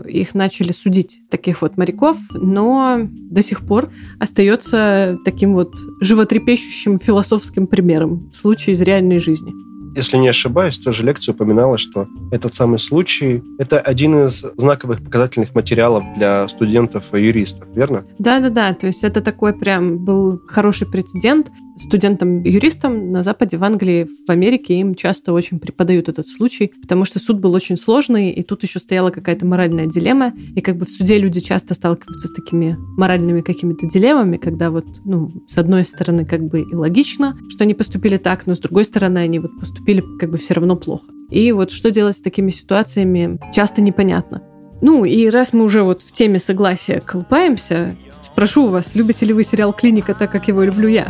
их 0.06 0.34
начали 0.34 0.72
судить, 0.72 1.20
таких 1.30 1.62
вот 1.62 1.76
моряков, 1.76 2.16
но 2.32 3.00
до 3.02 3.42
сих 3.42 3.66
пор 3.66 3.90
остается 4.20 5.18
таким 5.24 5.54
вот 5.54 5.74
животрепещущим 6.00 6.98
философским 6.98 7.66
примером 7.66 8.30
случая 8.32 8.72
из 8.72 8.80
реальной 8.80 9.18
жизни 9.18 9.52
если 9.98 10.16
не 10.16 10.28
ошибаюсь, 10.28 10.78
тоже 10.78 11.04
лекция 11.04 11.34
упоминала, 11.34 11.76
что 11.76 12.06
этот 12.30 12.54
самый 12.54 12.78
случай– 12.78 13.42
это 13.58 13.80
один 13.80 14.26
из 14.26 14.44
знаковых 14.56 15.02
показательных 15.02 15.54
материалов 15.54 16.04
для 16.16 16.46
студентов-юристов, 16.46 17.66
верно? 17.74 18.04
Да-да-да, 18.18 18.74
то 18.74 18.86
есть 18.86 19.02
это 19.02 19.20
такой 19.20 19.52
прям 19.52 19.98
был 20.04 20.40
хороший 20.46 20.86
прецедент. 20.86 21.48
Студентам-юристам 21.78 23.12
на 23.12 23.22
Западе, 23.22 23.56
в 23.56 23.64
Англии, 23.64 24.08
в 24.26 24.30
Америке 24.30 24.74
им 24.74 24.94
часто 24.94 25.32
очень 25.32 25.58
преподают 25.58 26.08
этот 26.08 26.26
случай, 26.26 26.72
потому 26.80 27.04
что 27.04 27.18
суд 27.18 27.40
был 27.40 27.52
очень 27.52 27.76
сложный, 27.76 28.30
и 28.30 28.42
тут 28.42 28.62
еще 28.62 28.80
стояла 28.80 29.10
какая-то 29.10 29.46
моральная 29.46 29.86
дилемма, 29.86 30.32
и 30.54 30.60
как 30.60 30.76
бы 30.76 30.86
в 30.86 30.90
суде 30.90 31.18
люди 31.18 31.40
часто 31.40 31.74
сталкиваются 31.74 32.28
с 32.28 32.32
такими 32.32 32.76
моральными 32.96 33.40
какими-то 33.40 33.86
дилеммами, 33.86 34.36
когда 34.36 34.70
вот, 34.70 34.86
ну, 35.04 35.28
с 35.46 35.56
одной 35.56 35.84
стороны, 35.84 36.24
как 36.24 36.44
бы 36.44 36.60
и 36.60 36.74
логично, 36.74 37.36
что 37.48 37.64
они 37.64 37.74
поступили 37.74 38.16
так, 38.16 38.46
но 38.46 38.54
с 38.54 38.60
другой 38.60 38.84
стороны, 38.84 39.18
они 39.18 39.38
вот 39.38 39.58
поступили 39.58 40.02
как 40.18 40.30
бы 40.30 40.38
все 40.38 40.54
равно 40.54 40.76
плохо. 40.76 41.04
И 41.30 41.52
вот 41.52 41.70
что 41.70 41.90
делать 41.90 42.16
с 42.16 42.22
такими 42.22 42.50
ситуациями, 42.50 43.38
часто 43.54 43.82
непонятно. 43.82 44.42
Ну, 44.80 45.04
и 45.04 45.28
раз 45.28 45.52
мы 45.52 45.64
уже 45.64 45.82
вот 45.82 46.02
в 46.02 46.12
теме 46.12 46.38
согласия 46.38 47.00
колупаемся, 47.04 47.96
спрошу 48.22 48.68
вас, 48.68 48.94
любите 48.94 49.26
ли 49.26 49.32
вы 49.32 49.44
сериал 49.44 49.72
«Клиника» 49.72 50.14
так, 50.14 50.30
как 50.30 50.48
его 50.48 50.62
люблю 50.62 50.88
я? 50.88 51.08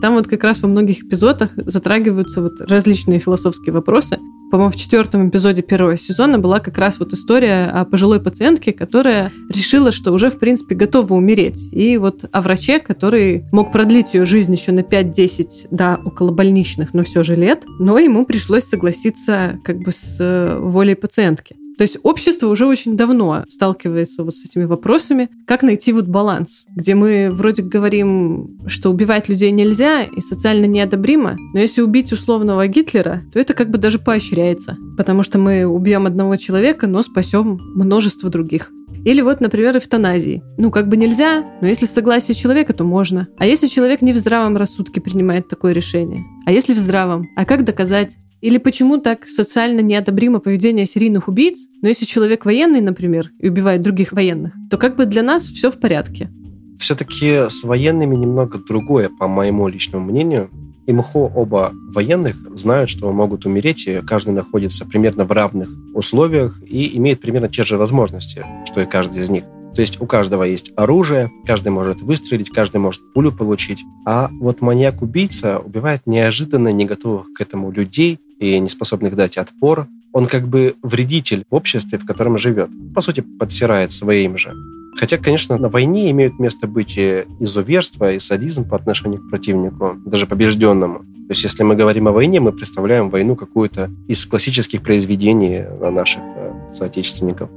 Там 0.00 0.14
вот 0.14 0.26
как 0.26 0.44
раз 0.44 0.60
во 0.60 0.68
многих 0.68 1.04
эпизодах 1.04 1.50
затрагиваются 1.56 2.42
вот 2.42 2.60
различные 2.60 3.18
философские 3.18 3.72
вопросы. 3.72 4.18
По-моему, 4.50 4.72
в 4.72 4.76
четвертом 4.76 5.28
эпизоде 5.28 5.62
первого 5.62 5.98
сезона 5.98 6.38
была 6.38 6.58
как 6.58 6.78
раз 6.78 6.98
вот 6.98 7.12
история 7.12 7.66
о 7.66 7.84
пожилой 7.84 8.20
пациентке, 8.20 8.72
которая 8.72 9.30
решила, 9.50 9.92
что 9.92 10.12
уже, 10.12 10.30
в 10.30 10.38
принципе, 10.38 10.74
готова 10.74 11.14
умереть. 11.14 11.68
И 11.72 11.98
вот 11.98 12.24
о 12.32 12.40
враче, 12.40 12.78
который 12.78 13.44
мог 13.52 13.72
продлить 13.72 14.14
ее 14.14 14.24
жизнь 14.24 14.54
еще 14.54 14.72
на 14.72 14.80
5-10, 14.80 15.68
да, 15.70 16.00
около 16.02 16.32
больничных, 16.32 16.94
но 16.94 17.02
все 17.02 17.22
же 17.22 17.36
лет, 17.36 17.64
но 17.78 17.98
ему 17.98 18.24
пришлось 18.24 18.64
согласиться 18.64 19.60
как 19.64 19.78
бы 19.80 19.92
с 19.92 20.16
э, 20.18 20.58
волей 20.58 20.94
пациентки. 20.94 21.56
То 21.78 21.82
есть 21.82 21.96
общество 22.02 22.48
уже 22.48 22.66
очень 22.66 22.96
давно 22.96 23.44
сталкивается 23.48 24.24
вот 24.24 24.36
с 24.36 24.44
этими 24.44 24.64
вопросами, 24.64 25.30
как 25.46 25.62
найти 25.62 25.92
вот 25.92 26.08
баланс, 26.08 26.66
где 26.74 26.96
мы 26.96 27.30
вроде 27.30 27.62
говорим, 27.62 28.58
что 28.66 28.90
убивать 28.90 29.28
людей 29.28 29.52
нельзя 29.52 30.02
и 30.02 30.20
социально 30.20 30.64
неодобримо, 30.64 31.36
но 31.54 31.60
если 31.60 31.80
убить 31.80 32.12
условного 32.12 32.66
Гитлера, 32.66 33.22
то 33.32 33.38
это 33.38 33.54
как 33.54 33.70
бы 33.70 33.78
даже 33.78 34.00
поощряется, 34.00 34.76
потому 34.96 35.22
что 35.22 35.38
мы 35.38 35.64
убьем 35.64 36.06
одного 36.06 36.36
человека, 36.36 36.88
но 36.88 37.04
спасем 37.04 37.60
множество 37.74 38.28
других. 38.28 38.72
Или 39.04 39.20
вот, 39.20 39.40
например, 39.40 39.76
эвтаназии. 39.76 40.42
Ну, 40.56 40.70
как 40.70 40.88
бы 40.88 40.96
нельзя, 40.96 41.44
но 41.60 41.68
если 41.68 41.86
согласие 41.86 42.34
человека, 42.34 42.72
то 42.72 42.84
можно. 42.84 43.28
А 43.38 43.46
если 43.46 43.68
человек 43.68 44.02
не 44.02 44.12
в 44.12 44.18
здравом 44.18 44.56
рассудке 44.56 45.00
принимает 45.00 45.48
такое 45.48 45.72
решение? 45.72 46.24
А 46.46 46.52
если 46.52 46.74
в 46.74 46.78
здравом? 46.78 47.28
А 47.36 47.44
как 47.44 47.64
доказать? 47.64 48.16
Или 48.40 48.58
почему 48.58 48.98
так 48.98 49.26
социально 49.26 49.80
неодобримо 49.80 50.38
поведение 50.38 50.86
серийных 50.86 51.28
убийц? 51.28 51.66
Но 51.82 51.88
если 51.88 52.04
человек 52.04 52.44
военный, 52.44 52.80
например, 52.80 53.30
и 53.38 53.48
убивает 53.48 53.82
других 53.82 54.12
военных, 54.12 54.52
то 54.70 54.78
как 54.78 54.96
бы 54.96 55.06
для 55.06 55.22
нас 55.22 55.44
все 55.44 55.70
в 55.70 55.78
порядке. 55.78 56.30
Все-таки 56.78 57.48
с 57.48 57.64
военными 57.64 58.14
немного 58.14 58.58
другое, 58.58 59.08
по 59.08 59.26
моему 59.26 59.66
личному 59.66 60.04
мнению. 60.04 60.50
И 60.88 60.92
МХО 60.92 61.30
оба 61.34 61.72
военных 61.90 62.36
знают, 62.58 62.88
что 62.88 63.12
могут 63.12 63.44
умереть, 63.44 63.86
и 63.86 64.00
каждый 64.00 64.30
находится 64.30 64.86
примерно 64.86 65.26
в 65.26 65.32
равных 65.32 65.68
условиях 65.92 66.58
и 66.64 66.96
имеет 66.96 67.20
примерно 67.20 67.48
те 67.48 67.62
же 67.62 67.76
возможности, 67.76 68.44
что 68.64 68.80
и 68.80 68.86
каждый 68.86 69.20
из 69.20 69.28
них. 69.28 69.44
То 69.74 69.82
есть 69.82 70.00
у 70.00 70.06
каждого 70.06 70.44
есть 70.44 70.72
оружие, 70.76 71.30
каждый 71.44 71.68
может 71.68 72.00
выстрелить, 72.00 72.48
каждый 72.48 72.78
может 72.78 73.02
пулю 73.12 73.32
получить. 73.32 73.84
А 74.06 74.30
вот 74.40 74.62
маньяк-убийца 74.62 75.58
убивает 75.58 76.06
неожиданно 76.06 76.72
не 76.72 76.86
готовых 76.86 77.34
к 77.34 77.40
этому 77.42 77.70
людей 77.70 78.18
и 78.38 78.58
не 78.58 78.70
способных 78.70 79.14
дать 79.14 79.36
отпор. 79.36 79.88
Он 80.14 80.24
как 80.24 80.48
бы 80.48 80.74
вредитель 80.82 81.44
в 81.50 81.54
обществе, 81.54 81.98
в 81.98 82.06
котором 82.06 82.38
живет. 82.38 82.70
По 82.94 83.02
сути, 83.02 83.20
подсирает 83.20 83.92
своим 83.92 84.38
же. 84.38 84.54
Хотя, 84.98 85.16
конечно, 85.16 85.56
на 85.58 85.68
войне 85.68 86.10
имеют 86.10 86.40
место 86.40 86.66
быть 86.66 86.98
и 86.98 87.24
изуверство, 87.38 88.12
и 88.12 88.18
садизм 88.18 88.68
по 88.68 88.76
отношению 88.76 89.20
к 89.20 89.30
противнику, 89.30 89.96
даже 90.04 90.26
побежденному. 90.26 90.98
То 90.98 91.30
есть, 91.30 91.44
если 91.44 91.62
мы 91.62 91.76
говорим 91.76 92.08
о 92.08 92.12
войне, 92.12 92.40
мы 92.40 92.50
представляем 92.50 93.08
войну 93.08 93.36
какую-то 93.36 93.90
из 94.08 94.26
классических 94.26 94.82
произведений 94.82 95.64
наших 95.80 96.22
э, 96.34 96.52
соотечественников. 96.72 97.48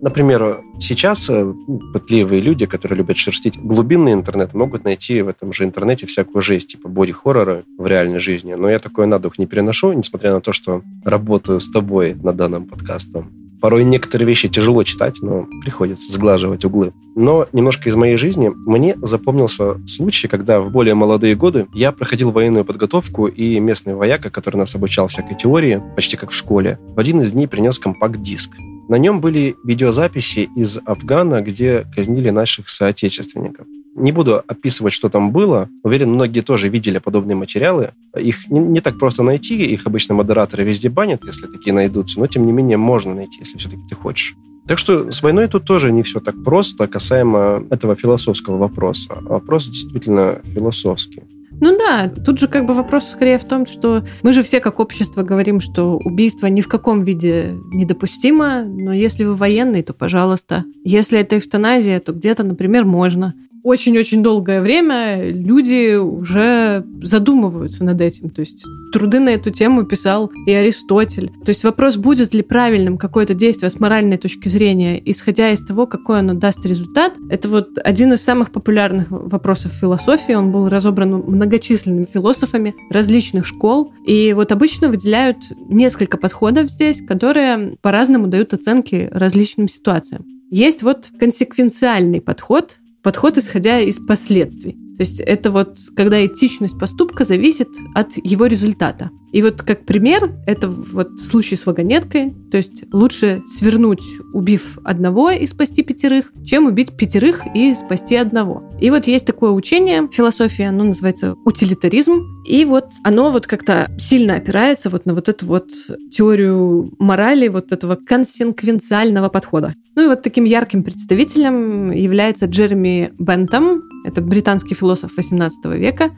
Например, 0.00 0.62
сейчас 0.78 1.28
э, 1.28 1.52
пытливые 1.92 2.40
люди, 2.40 2.66
которые 2.66 2.98
любят 2.98 3.16
шерстить 3.16 3.58
глубинный 3.58 4.12
интернет, 4.12 4.54
могут 4.54 4.84
найти 4.84 5.22
в 5.22 5.28
этом 5.28 5.52
же 5.52 5.64
интернете 5.64 6.06
всякую 6.06 6.40
жесть, 6.40 6.68
типа 6.68 6.88
боди-хоррора 6.88 7.62
в 7.78 7.86
реальной 7.86 8.20
жизни. 8.20 8.54
Но 8.54 8.68
я 8.68 8.78
такой 8.78 9.08
на 9.08 9.18
дух 9.18 9.38
не 9.38 9.46
переношу, 9.46 9.92
несмотря 9.92 10.32
на 10.32 10.40
то, 10.40 10.52
что 10.52 10.82
работаю 11.04 11.58
с 11.58 11.68
тобой 11.68 12.14
на 12.14 12.32
данном 12.32 12.66
подкасте. 12.66 13.24
Порой 13.60 13.84
некоторые 13.84 14.26
вещи 14.26 14.48
тяжело 14.48 14.82
читать, 14.82 15.16
но 15.22 15.46
приходится 15.62 16.12
сглаживать 16.12 16.64
углы. 16.64 16.92
Но 17.14 17.46
немножко 17.52 17.88
из 17.88 17.96
моей 17.96 18.16
жизни 18.16 18.50
мне 18.54 18.96
запомнился 19.02 19.78
случай, 19.86 20.28
когда 20.28 20.60
в 20.60 20.70
более 20.70 20.94
молодые 20.94 21.34
годы 21.34 21.66
я 21.72 21.92
проходил 21.92 22.30
военную 22.30 22.64
подготовку, 22.64 23.26
и 23.26 23.58
местный 23.60 23.94
вояка, 23.94 24.30
который 24.30 24.56
нас 24.56 24.74
обучал 24.74 25.08
всякой 25.08 25.36
теории, 25.36 25.82
почти 25.94 26.16
как 26.16 26.30
в 26.30 26.34
школе, 26.34 26.78
в 26.88 26.98
один 26.98 27.20
из 27.20 27.32
дней 27.32 27.46
принес 27.46 27.78
компакт-диск. 27.78 28.50
На 28.88 28.96
нем 28.96 29.20
были 29.20 29.56
видеозаписи 29.64 30.48
из 30.54 30.78
Афгана, 30.84 31.42
где 31.42 31.86
казнили 31.94 32.30
наших 32.30 32.68
соотечественников. 32.68 33.66
Не 33.96 34.12
буду 34.12 34.42
описывать, 34.46 34.92
что 34.92 35.08
там 35.08 35.32
было. 35.32 35.68
Уверен, 35.82 36.10
многие 36.10 36.40
тоже 36.40 36.68
видели 36.68 36.98
подобные 36.98 37.34
материалы. 37.34 37.92
Их 38.14 38.48
не, 38.50 38.60
не 38.60 38.80
так 38.80 38.98
просто 38.98 39.22
найти, 39.22 39.56
их 39.64 39.86
обычно 39.86 40.14
модераторы 40.14 40.64
везде 40.64 40.90
банят, 40.90 41.24
если 41.24 41.46
такие 41.46 41.72
найдутся, 41.72 42.20
но 42.20 42.26
тем 42.26 42.46
не 42.46 42.52
менее 42.52 42.76
можно 42.76 43.14
найти, 43.14 43.38
если 43.40 43.56
все-таки 43.56 43.82
ты 43.88 43.94
хочешь. 43.94 44.34
Так 44.66 44.78
что 44.78 45.10
с 45.10 45.22
войной 45.22 45.48
тут 45.48 45.64
тоже 45.64 45.92
не 45.92 46.02
все 46.02 46.20
так 46.20 46.42
просто 46.44 46.86
касаемо 46.88 47.64
этого 47.70 47.96
философского 47.96 48.58
вопроса. 48.58 49.16
Вопрос 49.22 49.68
действительно 49.68 50.40
философский. 50.44 51.22
Ну 51.58 51.78
да, 51.78 52.08
тут 52.08 52.38
же 52.38 52.48
как 52.48 52.66
бы 52.66 52.74
вопрос 52.74 53.08
скорее 53.08 53.38
в 53.38 53.44
том, 53.44 53.64
что 53.64 54.04
мы 54.22 54.34
же 54.34 54.42
все 54.42 54.60
как 54.60 54.78
общество 54.78 55.22
говорим, 55.22 55.60
что 55.60 55.96
убийство 55.96 56.48
ни 56.48 56.60
в 56.60 56.68
каком 56.68 57.02
виде 57.02 57.54
недопустимо, 57.72 58.64
но 58.64 58.92
если 58.92 59.24
вы 59.24 59.34
военный, 59.34 59.82
то 59.82 59.94
пожалуйста. 59.94 60.64
Если 60.84 61.18
это 61.18 61.38
эвтаназия, 61.38 61.98
то 62.00 62.12
где-то, 62.12 62.44
например, 62.44 62.84
можно 62.84 63.32
очень-очень 63.66 64.22
долгое 64.22 64.60
время 64.60 65.28
люди 65.28 65.96
уже 65.96 66.84
задумываются 67.02 67.84
над 67.84 68.00
этим. 68.00 68.30
То 68.30 68.40
есть 68.40 68.64
труды 68.92 69.18
на 69.18 69.30
эту 69.30 69.50
тему 69.50 69.84
писал 69.84 70.30
и 70.46 70.52
Аристотель. 70.52 71.32
То 71.44 71.48
есть 71.48 71.64
вопрос, 71.64 71.96
будет 71.96 72.32
ли 72.32 72.42
правильным 72.42 72.96
какое-то 72.96 73.34
действие 73.34 73.70
с 73.70 73.80
моральной 73.80 74.18
точки 74.18 74.48
зрения, 74.48 75.02
исходя 75.04 75.50
из 75.50 75.64
того, 75.66 75.88
какой 75.88 76.20
оно 76.20 76.34
даст 76.34 76.64
результат, 76.64 77.14
это 77.28 77.48
вот 77.48 77.70
один 77.82 78.12
из 78.12 78.22
самых 78.22 78.52
популярных 78.52 79.08
вопросов 79.10 79.72
философии. 79.72 80.34
Он 80.34 80.52
был 80.52 80.68
разобран 80.68 81.24
многочисленными 81.26 82.04
философами 82.04 82.76
различных 82.88 83.46
школ. 83.46 83.92
И 84.06 84.32
вот 84.32 84.52
обычно 84.52 84.88
выделяют 84.88 85.38
несколько 85.68 86.18
подходов 86.18 86.70
здесь, 86.70 87.00
которые 87.00 87.74
по-разному 87.82 88.28
дают 88.28 88.54
оценки 88.54 89.08
различным 89.10 89.68
ситуациям. 89.68 90.24
Есть 90.50 90.84
вот 90.84 91.08
консеквенциальный 91.18 92.20
подход, 92.20 92.76
подход, 93.06 93.38
исходя 93.38 93.78
из 93.78 94.04
последствий. 94.04 94.85
То 94.96 95.04
есть 95.04 95.20
это 95.20 95.50
вот 95.50 95.76
когда 95.94 96.24
этичность 96.24 96.78
поступка 96.78 97.24
зависит 97.24 97.68
от 97.94 98.12
его 98.16 98.46
результата. 98.46 99.10
И 99.32 99.42
вот 99.42 99.62
как 99.62 99.84
пример, 99.84 100.34
это 100.46 100.68
вот 100.68 101.20
случай 101.20 101.56
с 101.56 101.66
вагонеткой. 101.66 102.30
То 102.50 102.56
есть 102.56 102.84
лучше 102.92 103.42
свернуть, 103.46 104.02
убив 104.32 104.78
одного 104.84 105.30
и 105.30 105.46
спасти 105.46 105.82
пятерых, 105.82 106.32
чем 106.44 106.66
убить 106.66 106.96
пятерых 106.96 107.42
и 107.54 107.74
спасти 107.74 108.16
одного. 108.16 108.68
И 108.80 108.90
вот 108.90 109.06
есть 109.06 109.26
такое 109.26 109.50
учение 109.50 110.08
философии, 110.10 110.64
оно 110.64 110.84
называется 110.84 111.34
утилитаризм. 111.44 112.44
И 112.46 112.64
вот 112.64 112.86
оно 113.02 113.30
вот 113.30 113.46
как-то 113.46 113.90
сильно 113.98 114.36
опирается 114.36 114.88
вот 114.88 115.04
на 115.04 115.14
вот 115.14 115.28
эту 115.28 115.46
вот 115.46 115.70
теорию 116.10 116.90
морали, 116.98 117.48
вот 117.48 117.72
этого 117.72 117.96
консеквенциального 117.96 119.28
подхода. 119.28 119.74
Ну 119.94 120.04
и 120.04 120.06
вот 120.06 120.22
таким 120.22 120.44
ярким 120.44 120.82
представителем 120.82 121.90
является 121.90 122.46
Джереми 122.46 123.12
Бентам. 123.18 123.82
Это 124.06 124.20
британский 124.20 124.74
философ 124.74 125.18
XVIII 125.18 125.76
века. 125.76 126.12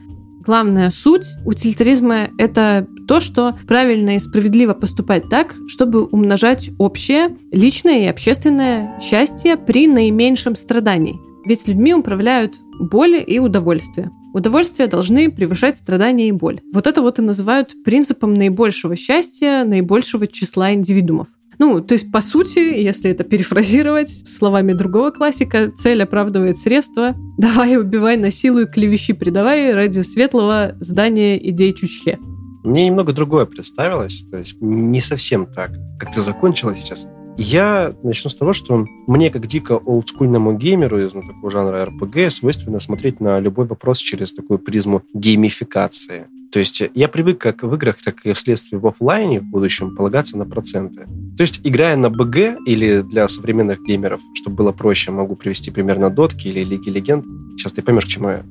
Главная 0.46 0.90
суть 0.90 1.26
утилитаризма– 1.44 2.28
это 2.38 2.86
то, 3.06 3.20
что 3.20 3.54
правильно 3.66 4.16
и 4.16 4.18
справедливо 4.18 4.74
поступать 4.74 5.28
так, 5.28 5.54
чтобы 5.68 6.04
умножать 6.04 6.70
общее, 6.78 7.34
личное 7.50 8.04
и 8.04 8.08
общественное 8.08 8.98
счастье 9.00 9.56
при 9.56 9.88
наименьшем 9.88 10.56
страдании. 10.56 11.18
Ведь 11.44 11.66
людьми 11.66 11.94
управляют 11.94 12.54
боль 12.78 13.22
и 13.26 13.38
удовольствие. 13.38 14.10
Удовольствия 14.34 14.86
должны 14.86 15.30
превышать 15.30 15.76
страдания 15.76 16.28
и 16.28 16.32
боль. 16.32 16.60
Вот 16.72 16.86
это 16.86 17.02
вот 17.02 17.18
и 17.18 17.22
называют 17.22 17.74
принципом 17.84 18.34
наибольшего 18.34 18.96
счастья, 18.96 19.64
наибольшего 19.64 20.26
числа 20.26 20.72
индивидуумов. 20.74 21.28
Ну, 21.58 21.80
то 21.80 21.94
есть, 21.94 22.12
по 22.12 22.20
сути, 22.20 22.58
если 22.58 23.10
это 23.10 23.24
перефразировать 23.24 24.10
словами 24.10 24.72
другого 24.72 25.10
классика, 25.10 25.70
цель 25.70 26.02
оправдывает 26.02 26.56
средства. 26.56 27.14
Давай, 27.36 27.76
убивай, 27.76 28.16
насилуй, 28.16 28.66
клевещи 28.66 29.12
предавай 29.12 29.74
ради 29.74 30.00
светлого 30.02 30.76
здания 30.80 31.36
идей 31.50 31.72
Чучхе. 31.72 32.18
Мне 32.64 32.86
немного 32.86 33.12
другое 33.12 33.46
представилось, 33.46 34.24
то 34.30 34.36
есть 34.36 34.60
не 34.60 35.00
совсем 35.00 35.46
так, 35.46 35.70
как 35.98 36.12
ты 36.12 36.20
закончила 36.20 36.74
сейчас. 36.76 37.08
Я 37.40 37.94
начну 38.02 38.30
с 38.30 38.34
того, 38.34 38.52
что 38.52 38.84
мне, 39.06 39.30
как 39.30 39.46
дико 39.46 39.76
олдскульному 39.76 40.54
геймеру 40.54 40.98
из 40.98 41.12
такого 41.12 41.52
жанра 41.52 41.86
RPG, 41.86 42.30
свойственно 42.30 42.80
смотреть 42.80 43.20
на 43.20 43.38
любой 43.38 43.66
вопрос 43.66 43.98
через 43.98 44.32
такую 44.32 44.58
призму 44.58 45.02
геймификации. 45.14 46.26
То 46.50 46.58
есть 46.58 46.82
я 46.94 47.06
привык 47.06 47.38
как 47.38 47.62
в 47.62 47.72
играх, 47.74 48.02
так 48.02 48.26
и 48.26 48.32
вследствие 48.32 48.80
в 48.80 48.86
офлайне 48.88 49.38
в 49.38 49.44
будущем 49.44 49.94
полагаться 49.94 50.36
на 50.36 50.46
проценты. 50.46 51.04
То 51.36 51.42
есть 51.42 51.60
играя 51.62 51.96
на 51.96 52.10
БГ 52.10 52.58
или 52.66 53.02
для 53.02 53.28
современных 53.28 53.84
геймеров, 53.84 54.20
чтобы 54.34 54.56
было 54.56 54.72
проще, 54.72 55.12
могу 55.12 55.36
привести 55.36 55.70
пример 55.70 55.98
на 55.98 56.10
Дотке 56.10 56.48
или 56.48 56.64
Лиги 56.64 56.88
Легенд. 56.88 57.24
Сейчас 57.56 57.70
ты 57.70 57.82
поймешь, 57.82 58.06
к 58.06 58.08
чему 58.08 58.30
я. 58.30 58.42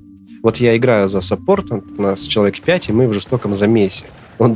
Вот 0.43 0.57
я 0.57 0.77
играю 0.77 1.09
за 1.09 1.19
саппортом, 1.19 1.83
у 1.97 2.01
нас 2.01 2.21
человек 2.21 2.61
5, 2.61 2.87
и 2.87 2.93
мы 2.93 3.09
в 3.09 3.13
жестоком 3.13 3.53
замесе. 3.53 4.05
Он 4.37 4.55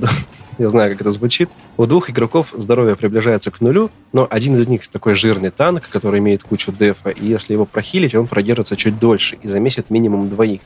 я 0.62 0.70
знаю, 0.70 0.92
как 0.92 1.02
это 1.02 1.12
звучит. 1.12 1.50
У 1.78 1.86
двух 1.86 2.10
игроков 2.10 2.54
здоровье 2.56 2.96
приближается 2.96 3.52
к 3.52 3.62
нулю, 3.62 3.90
но 4.14 4.28
один 4.30 4.56
из 4.56 4.68
них 4.68 4.88
такой 4.88 5.16
жирный 5.16 5.50
танк, 5.50 5.90
который 5.90 6.20
имеет 6.20 6.44
кучу 6.44 6.72
дефа, 6.72 7.10
и 7.10 7.26
если 7.26 7.54
его 7.54 7.66
прохилить, 7.66 8.16
он 8.16 8.28
продержится 8.28 8.76
чуть 8.76 9.00
дольше 9.00 9.38
и 9.42 9.48
замесит 9.48 9.90
минимум 9.90 10.30
двоих. 10.30 10.62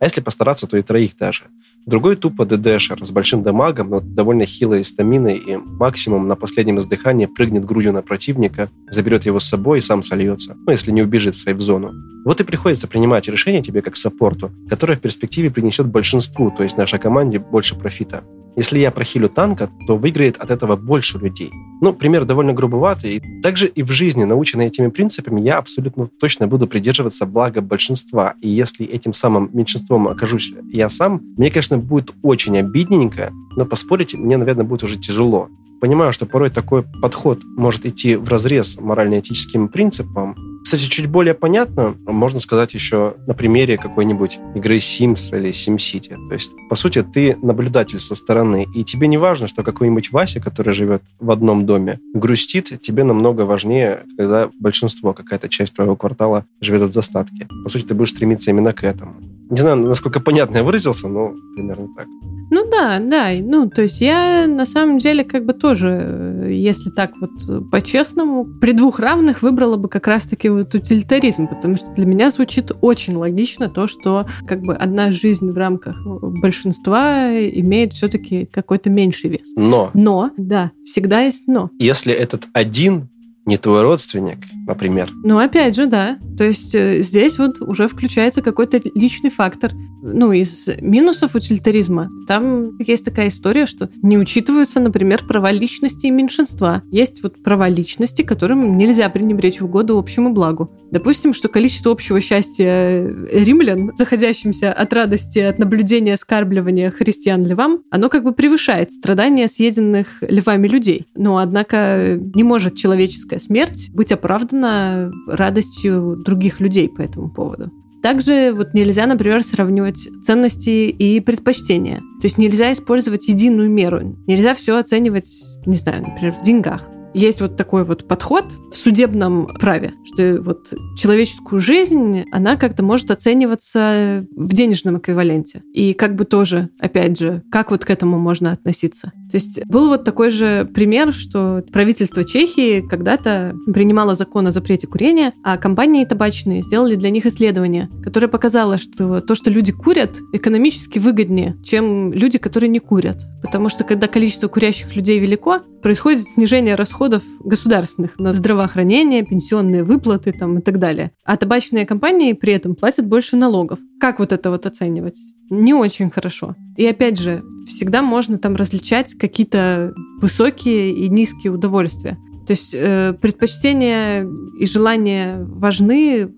А 0.00 0.04
если 0.04 0.20
постараться, 0.20 0.66
то 0.66 0.76
и 0.76 0.82
троих 0.82 1.16
даже. 1.16 1.44
Другой 1.86 2.16
тупо 2.16 2.44
ДДшер 2.46 3.04
с 3.04 3.10
большим 3.10 3.42
дамагом, 3.42 3.90
но 3.90 4.00
довольно 4.00 4.46
хилой 4.46 4.84
стаминой 4.84 5.36
и 5.36 5.56
максимум 5.56 6.26
на 6.26 6.34
последнем 6.34 6.78
издыхании 6.78 7.26
прыгнет 7.26 7.64
грудью 7.64 7.92
на 7.92 8.02
противника, 8.02 8.70
заберет 8.88 9.26
его 9.26 9.38
с 9.38 9.44
собой 9.44 9.78
и 9.78 9.80
сам 9.82 10.02
сольется, 10.02 10.56
ну, 10.66 10.72
если 10.72 10.90
не 10.90 11.02
убежит 11.02 11.36
в 11.36 11.42
сейф-зону. 11.42 11.92
Вот 12.24 12.40
и 12.40 12.44
приходится 12.44 12.88
принимать 12.88 13.28
решение 13.28 13.62
тебе 13.62 13.82
как 13.82 13.96
саппорту, 13.96 14.50
которое 14.68 14.96
в 14.96 15.00
перспективе 15.00 15.50
принесет 15.50 15.86
большинству, 15.86 16.50
то 16.50 16.62
есть 16.62 16.78
нашей 16.78 16.98
команде, 16.98 17.38
больше 17.38 17.74
профита. 17.78 18.24
Если 18.56 18.78
я 18.78 18.90
прохилю 18.90 19.28
танка, 19.28 19.70
то 19.86 19.96
выиграет 19.96 20.36
от 20.36 20.50
этого 20.50 20.76
больше 20.76 21.18
людей. 21.18 21.50
Ну, 21.80 21.92
пример 21.92 22.24
довольно 22.24 22.52
грубоватый. 22.52 23.22
Также 23.42 23.66
и 23.66 23.82
в 23.82 23.90
жизни, 23.90 24.24
наученный 24.24 24.66
этими 24.66 24.88
принципами, 24.88 25.40
я 25.40 25.58
абсолютно 25.58 26.06
точно 26.06 26.46
буду 26.46 26.66
придерживаться 26.66 27.26
блага 27.26 27.60
большинства. 27.60 28.34
И 28.40 28.48
если 28.48 28.86
этим 28.86 29.12
самым 29.12 29.50
меньшинством 29.52 30.08
окажусь 30.08 30.54
я 30.72 30.88
сам, 30.88 31.20
мне, 31.36 31.50
конечно, 31.50 31.78
будет 31.78 32.12
очень 32.22 32.56
обидненько, 32.58 33.32
но 33.56 33.66
поспорить 33.66 34.14
мне, 34.14 34.36
наверное, 34.36 34.64
будет 34.64 34.84
уже 34.84 34.96
тяжело. 34.98 35.48
Понимаю, 35.80 36.12
что 36.12 36.26
порой 36.26 36.50
такой 36.50 36.84
подход 37.02 37.40
может 37.44 37.84
идти 37.84 38.16
в 38.16 38.28
разрез 38.28 38.78
морально-этическим 38.80 39.68
принципам, 39.68 40.36
кстати, 40.64 40.88
чуть 40.88 41.08
более 41.08 41.34
понятно 41.34 41.94
можно 42.06 42.40
сказать 42.40 42.72
еще 42.72 43.16
на 43.26 43.34
примере 43.34 43.76
какой-нибудь 43.76 44.38
игры 44.54 44.78
Sims 44.78 45.36
или 45.36 45.50
SimCity. 45.50 46.16
То 46.28 46.34
есть, 46.34 46.52
по 46.70 46.74
сути, 46.74 47.02
ты 47.02 47.36
наблюдатель 47.42 48.00
со 48.00 48.14
стороны, 48.14 48.66
и 48.74 48.82
тебе 48.82 49.06
не 49.06 49.18
важно, 49.18 49.46
что 49.46 49.62
какой-нибудь 49.62 50.10
Вася, 50.10 50.40
который 50.40 50.72
живет 50.72 51.02
в 51.20 51.30
одном 51.30 51.66
доме, 51.66 51.98
грустит, 52.14 52.80
тебе 52.80 53.04
намного 53.04 53.42
важнее, 53.42 54.04
когда 54.16 54.48
большинство, 54.58 55.12
какая-то 55.12 55.50
часть 55.50 55.74
твоего 55.74 55.96
квартала 55.96 56.46
живет 56.62 56.80
от 56.80 56.92
достатки. 56.92 57.46
По 57.62 57.68
сути, 57.68 57.84
ты 57.84 57.94
будешь 57.94 58.10
стремиться 58.10 58.50
именно 58.50 58.72
к 58.72 58.84
этому. 58.84 59.16
Не 59.50 59.60
знаю, 59.60 59.76
насколько 59.76 60.20
понятно 60.20 60.56
я 60.56 60.64
выразился, 60.64 61.08
но 61.08 61.34
примерно 61.54 61.88
так. 61.94 62.06
Ну 62.50 62.70
да, 62.70 62.98
да. 63.00 63.30
Ну, 63.38 63.68
то 63.68 63.82
есть 63.82 64.00
я 64.00 64.46
на 64.46 64.64
самом 64.64 64.98
деле 64.98 65.24
как 65.24 65.44
бы 65.44 65.52
тоже, 65.52 66.48
если 66.50 66.90
так 66.90 67.12
вот 67.20 67.70
по-честному, 67.70 68.46
при 68.60 68.72
двух 68.72 68.98
равных 68.98 69.42
выбрала 69.42 69.76
бы 69.76 69.88
как 69.88 70.06
раз-таки 70.06 70.48
вот 70.54 70.74
утилитаризм, 70.74 71.46
потому 71.48 71.76
что 71.76 71.90
для 71.92 72.06
меня 72.06 72.30
звучит 72.30 72.72
очень 72.80 73.16
логично 73.16 73.68
то, 73.68 73.86
что 73.86 74.24
как 74.46 74.62
бы 74.62 74.74
одна 74.74 75.12
жизнь 75.12 75.50
в 75.50 75.56
рамках 75.56 75.96
большинства 76.04 77.30
имеет 77.30 77.92
все-таки 77.92 78.46
какой-то 78.46 78.90
меньший 78.90 79.30
вес. 79.30 79.52
Но. 79.56 79.90
Но, 79.94 80.30
да, 80.36 80.72
всегда 80.84 81.20
есть 81.20 81.44
но. 81.46 81.70
Если 81.78 82.12
этот 82.12 82.46
один 82.52 83.08
не 83.46 83.58
твой 83.58 83.82
родственник, 83.82 84.38
например. 84.66 85.10
Ну, 85.22 85.38
опять 85.38 85.76
же, 85.76 85.86
да. 85.86 86.16
То 86.38 86.44
есть 86.44 86.74
э, 86.74 87.02
здесь 87.02 87.38
вот 87.38 87.60
уже 87.60 87.88
включается 87.88 88.40
какой-то 88.40 88.80
личный 88.94 89.30
фактор. 89.30 89.72
Ну, 90.06 90.32
из 90.32 90.68
минусов 90.82 91.34
утилитаризма 91.34 92.10
там 92.28 92.76
есть 92.78 93.06
такая 93.06 93.28
история, 93.28 93.64
что 93.64 93.88
не 94.02 94.18
учитываются, 94.18 94.78
например, 94.78 95.22
права 95.26 95.50
личности 95.50 96.06
и 96.06 96.10
меньшинства. 96.10 96.82
Есть 96.90 97.22
вот 97.22 97.42
права 97.42 97.70
личности, 97.70 98.20
которым 98.20 98.76
нельзя 98.76 99.08
пренебречь 99.08 99.62
в 99.62 99.64
угоду 99.64 99.98
общему 99.98 100.34
благу. 100.34 100.70
Допустим, 100.90 101.32
что 101.32 101.48
количество 101.48 101.90
общего 101.90 102.20
счастья 102.20 103.02
римлян, 103.32 103.92
заходящимся 103.96 104.74
от 104.74 104.92
радости 104.92 105.38
от 105.38 105.58
наблюдения 105.58 106.18
скармливания 106.18 106.90
христиан 106.90 107.46
львам, 107.46 107.80
оно 107.90 108.10
как 108.10 108.24
бы 108.24 108.32
превышает 108.32 108.92
страдания 108.92 109.48
съеденных 109.48 110.06
львами 110.20 110.68
людей. 110.68 111.06
Но, 111.16 111.38
однако, 111.38 112.20
не 112.34 112.42
может 112.42 112.76
человеческая 112.76 113.38
смерть 113.38 113.88
быть 113.94 114.12
оправдана 114.12 115.10
радостью 115.26 116.18
других 116.22 116.60
людей 116.60 116.90
по 116.90 117.00
этому 117.00 117.30
поводу. 117.30 117.70
Также 118.04 118.52
вот 118.52 118.74
нельзя, 118.74 119.06
например, 119.06 119.42
сравнивать 119.42 120.08
ценности 120.22 120.90
и 120.90 121.20
предпочтения. 121.20 122.00
То 122.00 122.24
есть 122.24 122.36
нельзя 122.36 122.70
использовать 122.70 123.28
единую 123.28 123.70
меру. 123.70 124.14
Нельзя 124.26 124.52
все 124.52 124.76
оценивать, 124.76 125.30
не 125.64 125.74
знаю, 125.74 126.02
например, 126.02 126.34
в 126.34 126.44
деньгах 126.44 126.86
есть 127.14 127.40
вот 127.40 127.56
такой 127.56 127.84
вот 127.84 128.06
подход 128.06 128.52
в 128.72 128.76
судебном 128.76 129.46
праве, 129.46 129.92
что 130.04 130.42
вот 130.42 130.72
человеческую 130.96 131.60
жизнь, 131.60 132.24
она 132.30 132.56
как-то 132.56 132.82
может 132.82 133.10
оцениваться 133.10 134.26
в 134.34 134.52
денежном 134.52 134.98
эквиваленте. 134.98 135.62
И 135.72 135.92
как 135.94 136.16
бы 136.16 136.24
тоже, 136.24 136.68
опять 136.78 137.18
же, 137.18 137.42
как 137.50 137.70
вот 137.70 137.84
к 137.84 137.90
этому 137.90 138.18
можно 138.18 138.52
относиться. 138.52 139.12
То 139.30 139.36
есть 139.36 139.64
был 139.66 139.88
вот 139.88 140.04
такой 140.04 140.30
же 140.30 140.68
пример, 140.74 141.12
что 141.14 141.64
правительство 141.72 142.24
Чехии 142.24 142.80
когда-то 142.80 143.52
принимало 143.72 144.14
закон 144.14 144.46
о 144.46 144.52
запрете 144.52 144.86
курения, 144.86 145.32
а 145.42 145.56
компании 145.56 146.04
табачные 146.04 146.62
сделали 146.62 146.96
для 146.96 147.10
них 147.10 147.26
исследование, 147.26 147.88
которое 148.02 148.28
показало, 148.28 148.78
что 148.78 149.20
то, 149.20 149.34
что 149.34 149.50
люди 149.50 149.72
курят, 149.72 150.18
экономически 150.32 150.98
выгоднее, 150.98 151.56
чем 151.64 152.12
люди, 152.12 152.38
которые 152.38 152.68
не 152.70 152.80
курят. 152.80 153.22
Потому 153.42 153.68
что 153.68 153.84
когда 153.84 154.08
количество 154.08 154.48
курящих 154.48 154.96
людей 154.96 155.18
велико, 155.18 155.60
происходит 155.82 156.22
снижение 156.22 156.74
расходов 156.74 157.03
расходов 157.04 157.22
государственных 157.40 158.18
на 158.18 158.32
здравоохранение, 158.32 159.24
пенсионные 159.24 159.84
выплаты 159.84 160.32
там, 160.32 160.58
и 160.58 160.62
так 160.62 160.78
далее. 160.78 161.10
А 161.24 161.36
табачные 161.36 161.86
компании 161.86 162.32
при 162.32 162.54
этом 162.54 162.74
платят 162.74 163.06
больше 163.06 163.36
налогов. 163.36 163.78
Как 164.00 164.18
вот 164.18 164.32
это 164.32 164.50
вот 164.50 164.66
оценивать? 164.66 165.18
Не 165.50 165.74
очень 165.74 166.10
хорошо. 166.10 166.54
И 166.76 166.86
опять 166.86 167.18
же, 167.18 167.42
всегда 167.66 168.00
можно 168.02 168.38
там 168.38 168.56
различать 168.56 169.14
какие-то 169.14 169.92
высокие 170.20 170.92
и 170.92 171.08
низкие 171.08 171.52
удовольствия. 171.52 172.18
То 172.46 172.50
есть 172.50 172.74
э, 172.74 173.14
предпочтения 173.20 174.28
и 174.58 174.66
желания 174.66 175.36
важны 175.38 176.30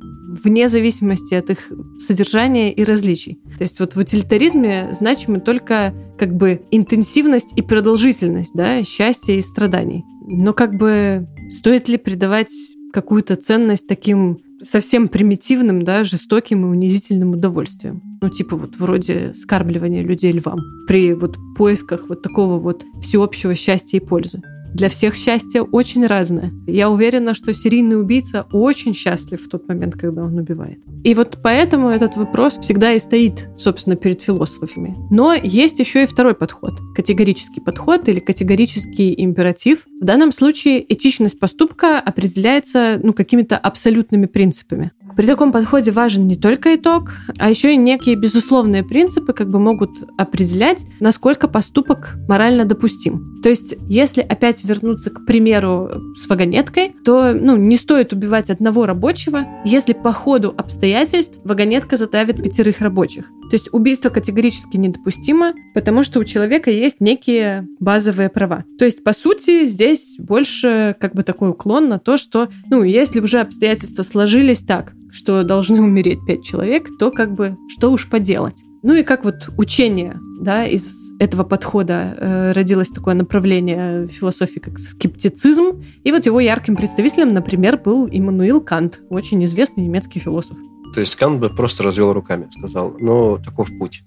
вне 0.44 0.68
зависимости 0.68 1.34
от 1.34 1.50
их 1.50 1.70
содержания 1.98 2.72
и 2.72 2.84
различий. 2.84 3.38
То 3.58 3.62
есть 3.62 3.80
вот 3.80 3.94
в 3.94 3.98
утилитаризме 3.98 4.90
значимы 4.92 5.40
только 5.40 5.94
как 6.18 6.34
бы 6.34 6.62
интенсивность 6.70 7.56
и 7.56 7.62
продолжительность 7.62 8.52
да, 8.54 8.82
счастья 8.84 9.34
и 9.34 9.40
страданий. 9.40 10.04
Но 10.26 10.52
как 10.52 10.76
бы 10.76 11.26
стоит 11.50 11.88
ли 11.88 11.96
придавать 11.96 12.52
какую-то 12.92 13.36
ценность 13.36 13.86
таким 13.86 14.36
совсем 14.62 15.08
примитивным, 15.08 15.82
да, 15.82 16.04
жестоким 16.04 16.64
и 16.64 16.68
унизительным 16.68 17.32
удовольствием. 17.32 18.00
Ну, 18.22 18.30
типа 18.30 18.56
вот 18.56 18.76
вроде 18.76 19.34
скармливания 19.34 20.02
людей 20.02 20.32
львам 20.32 20.58
при 20.86 21.12
вот 21.12 21.36
поисках 21.56 22.08
вот 22.08 22.22
такого 22.22 22.58
вот 22.58 22.84
всеобщего 23.02 23.54
счастья 23.54 23.98
и 23.98 24.00
пользы. 24.00 24.40
Для 24.76 24.90
всех 24.90 25.16
счастье 25.16 25.62
очень 25.62 26.06
разное. 26.06 26.52
Я 26.66 26.90
уверена, 26.90 27.32
что 27.32 27.54
серийный 27.54 27.98
убийца 27.98 28.46
очень 28.52 28.94
счастлив 28.94 29.40
в 29.40 29.48
тот 29.48 29.66
момент, 29.68 29.94
когда 29.94 30.20
он 30.20 30.36
убивает. 30.36 30.80
И 31.02 31.14
вот 31.14 31.38
поэтому 31.42 31.88
этот 31.88 32.18
вопрос 32.18 32.58
всегда 32.58 32.92
и 32.92 32.98
стоит, 32.98 33.48
собственно, 33.56 33.96
перед 33.96 34.20
философами. 34.20 34.94
Но 35.10 35.32
есть 35.32 35.78
еще 35.78 36.02
и 36.02 36.06
второй 36.06 36.34
подход. 36.34 36.74
Категорический 36.94 37.62
подход 37.62 38.06
или 38.10 38.20
категорический 38.20 39.14
императив. 39.16 39.86
В 39.98 40.04
данном 40.04 40.30
случае 40.30 40.84
этичность 40.92 41.38
поступка 41.38 41.98
определяется 41.98 43.00
ну, 43.02 43.14
какими-то 43.14 43.56
абсолютными 43.56 44.26
принципами. 44.26 44.92
При 45.14 45.26
таком 45.26 45.52
подходе 45.52 45.92
важен 45.92 46.26
не 46.26 46.36
только 46.36 46.74
итог, 46.74 47.12
а 47.38 47.48
еще 47.48 47.72
и 47.72 47.76
некие 47.76 48.16
безусловные 48.16 48.82
принципы 48.82 49.32
как 49.32 49.48
бы 49.48 49.58
могут 49.58 49.90
определять, 50.18 50.84
насколько 51.00 51.48
поступок 51.48 52.14
морально 52.28 52.64
допустим. 52.64 53.36
То 53.42 53.48
есть, 53.48 53.76
если 53.88 54.20
опять 54.20 54.64
вернуться 54.64 55.10
к 55.10 55.24
примеру 55.24 56.14
с 56.16 56.28
вагонеткой, 56.28 56.94
то 57.04 57.32
ну, 57.32 57.56
не 57.56 57.76
стоит 57.76 58.12
убивать 58.12 58.50
одного 58.50 58.86
рабочего, 58.86 59.44
если 59.64 59.92
по 59.92 60.12
ходу 60.12 60.52
обстоятельств 60.56 61.38
вагонетка 61.44 61.96
задавит 61.96 62.42
пятерых 62.42 62.80
рабочих. 62.80 63.30
То 63.50 63.54
есть 63.54 63.68
убийство 63.72 64.08
категорически 64.08 64.76
недопустимо, 64.76 65.54
потому 65.74 66.02
что 66.02 66.20
у 66.20 66.24
человека 66.24 66.70
есть 66.70 67.00
некие 67.00 67.66
базовые 67.80 68.28
права. 68.28 68.64
То 68.78 68.84
есть, 68.84 69.04
по 69.04 69.12
сути, 69.12 69.66
здесь 69.66 70.16
больше 70.18 70.94
как 70.98 71.14
бы 71.14 71.22
такой 71.22 71.50
уклон 71.50 71.88
на 71.88 71.98
то, 71.98 72.16
что, 72.16 72.48
ну, 72.70 72.82
если 72.82 73.20
уже 73.20 73.40
обстоятельства 73.40 74.02
сложились 74.02 74.62
так, 74.62 74.92
что 75.12 75.44
должны 75.44 75.80
умереть 75.80 76.18
пять 76.26 76.44
человек, 76.44 76.86
то 76.98 77.10
как 77.10 77.32
бы 77.32 77.56
что 77.68 77.90
уж 77.90 78.08
поделать. 78.08 78.56
Ну 78.82 78.94
и 78.94 79.02
как 79.02 79.24
вот 79.24 79.48
учение, 79.56 80.20
да, 80.40 80.64
из 80.64 81.10
этого 81.18 81.42
подхода 81.42 82.14
э, 82.16 82.52
родилось 82.52 82.90
такое 82.90 83.14
направление 83.14 84.06
философии, 84.06 84.60
как 84.60 84.78
скептицизм. 84.78 85.82
И 86.04 86.12
вот 86.12 86.26
его 86.26 86.38
ярким 86.38 86.76
представителем, 86.76 87.34
например, 87.34 87.78
был 87.78 88.06
Иммануил 88.08 88.60
Кант, 88.60 89.00
очень 89.08 89.42
известный 89.44 89.84
немецкий 89.84 90.20
философ. 90.20 90.56
То 90.94 91.00
есть 91.00 91.16
Кант 91.16 91.40
бы 91.40 91.50
просто 91.50 91.82
развел 91.82 92.12
руками, 92.12 92.48
сказал, 92.50 92.94
ну, 92.98 93.38
таков 93.38 93.68
путь. 93.78 94.02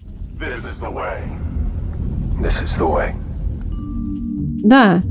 Да, 4.64 5.02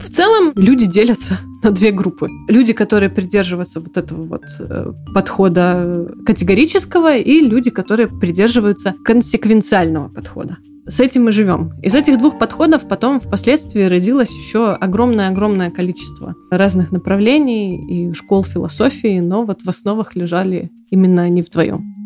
в 0.00 0.08
целом 0.08 0.52
люди 0.56 0.86
делятся 0.86 1.38
на 1.62 1.70
две 1.70 1.90
группы. 1.90 2.28
Люди, 2.48 2.72
которые 2.72 3.10
придерживаются 3.10 3.80
вот 3.80 3.96
этого 3.96 4.22
вот 4.22 4.44
э, 4.60 4.92
подхода 5.14 6.08
категорического, 6.24 7.16
и 7.16 7.40
люди, 7.40 7.70
которые 7.70 8.08
придерживаются 8.08 8.94
консеквенциального 9.04 10.08
подхода. 10.08 10.58
С 10.86 11.00
этим 11.00 11.24
мы 11.24 11.32
живем. 11.32 11.72
Из 11.82 11.94
этих 11.94 12.18
двух 12.18 12.38
подходов 12.38 12.88
потом 12.88 13.20
впоследствии 13.20 13.82
родилось 13.82 14.34
еще 14.34 14.72
огромное-огромное 14.72 15.70
количество 15.70 16.34
разных 16.50 16.92
направлений 16.92 17.76
и 17.76 18.14
школ 18.14 18.42
философии, 18.42 19.20
но 19.20 19.42
вот 19.42 19.62
в 19.62 19.68
основах 19.68 20.16
лежали 20.16 20.70
именно 20.90 21.22
они 21.22 21.42
вдвоем. 21.42 21.97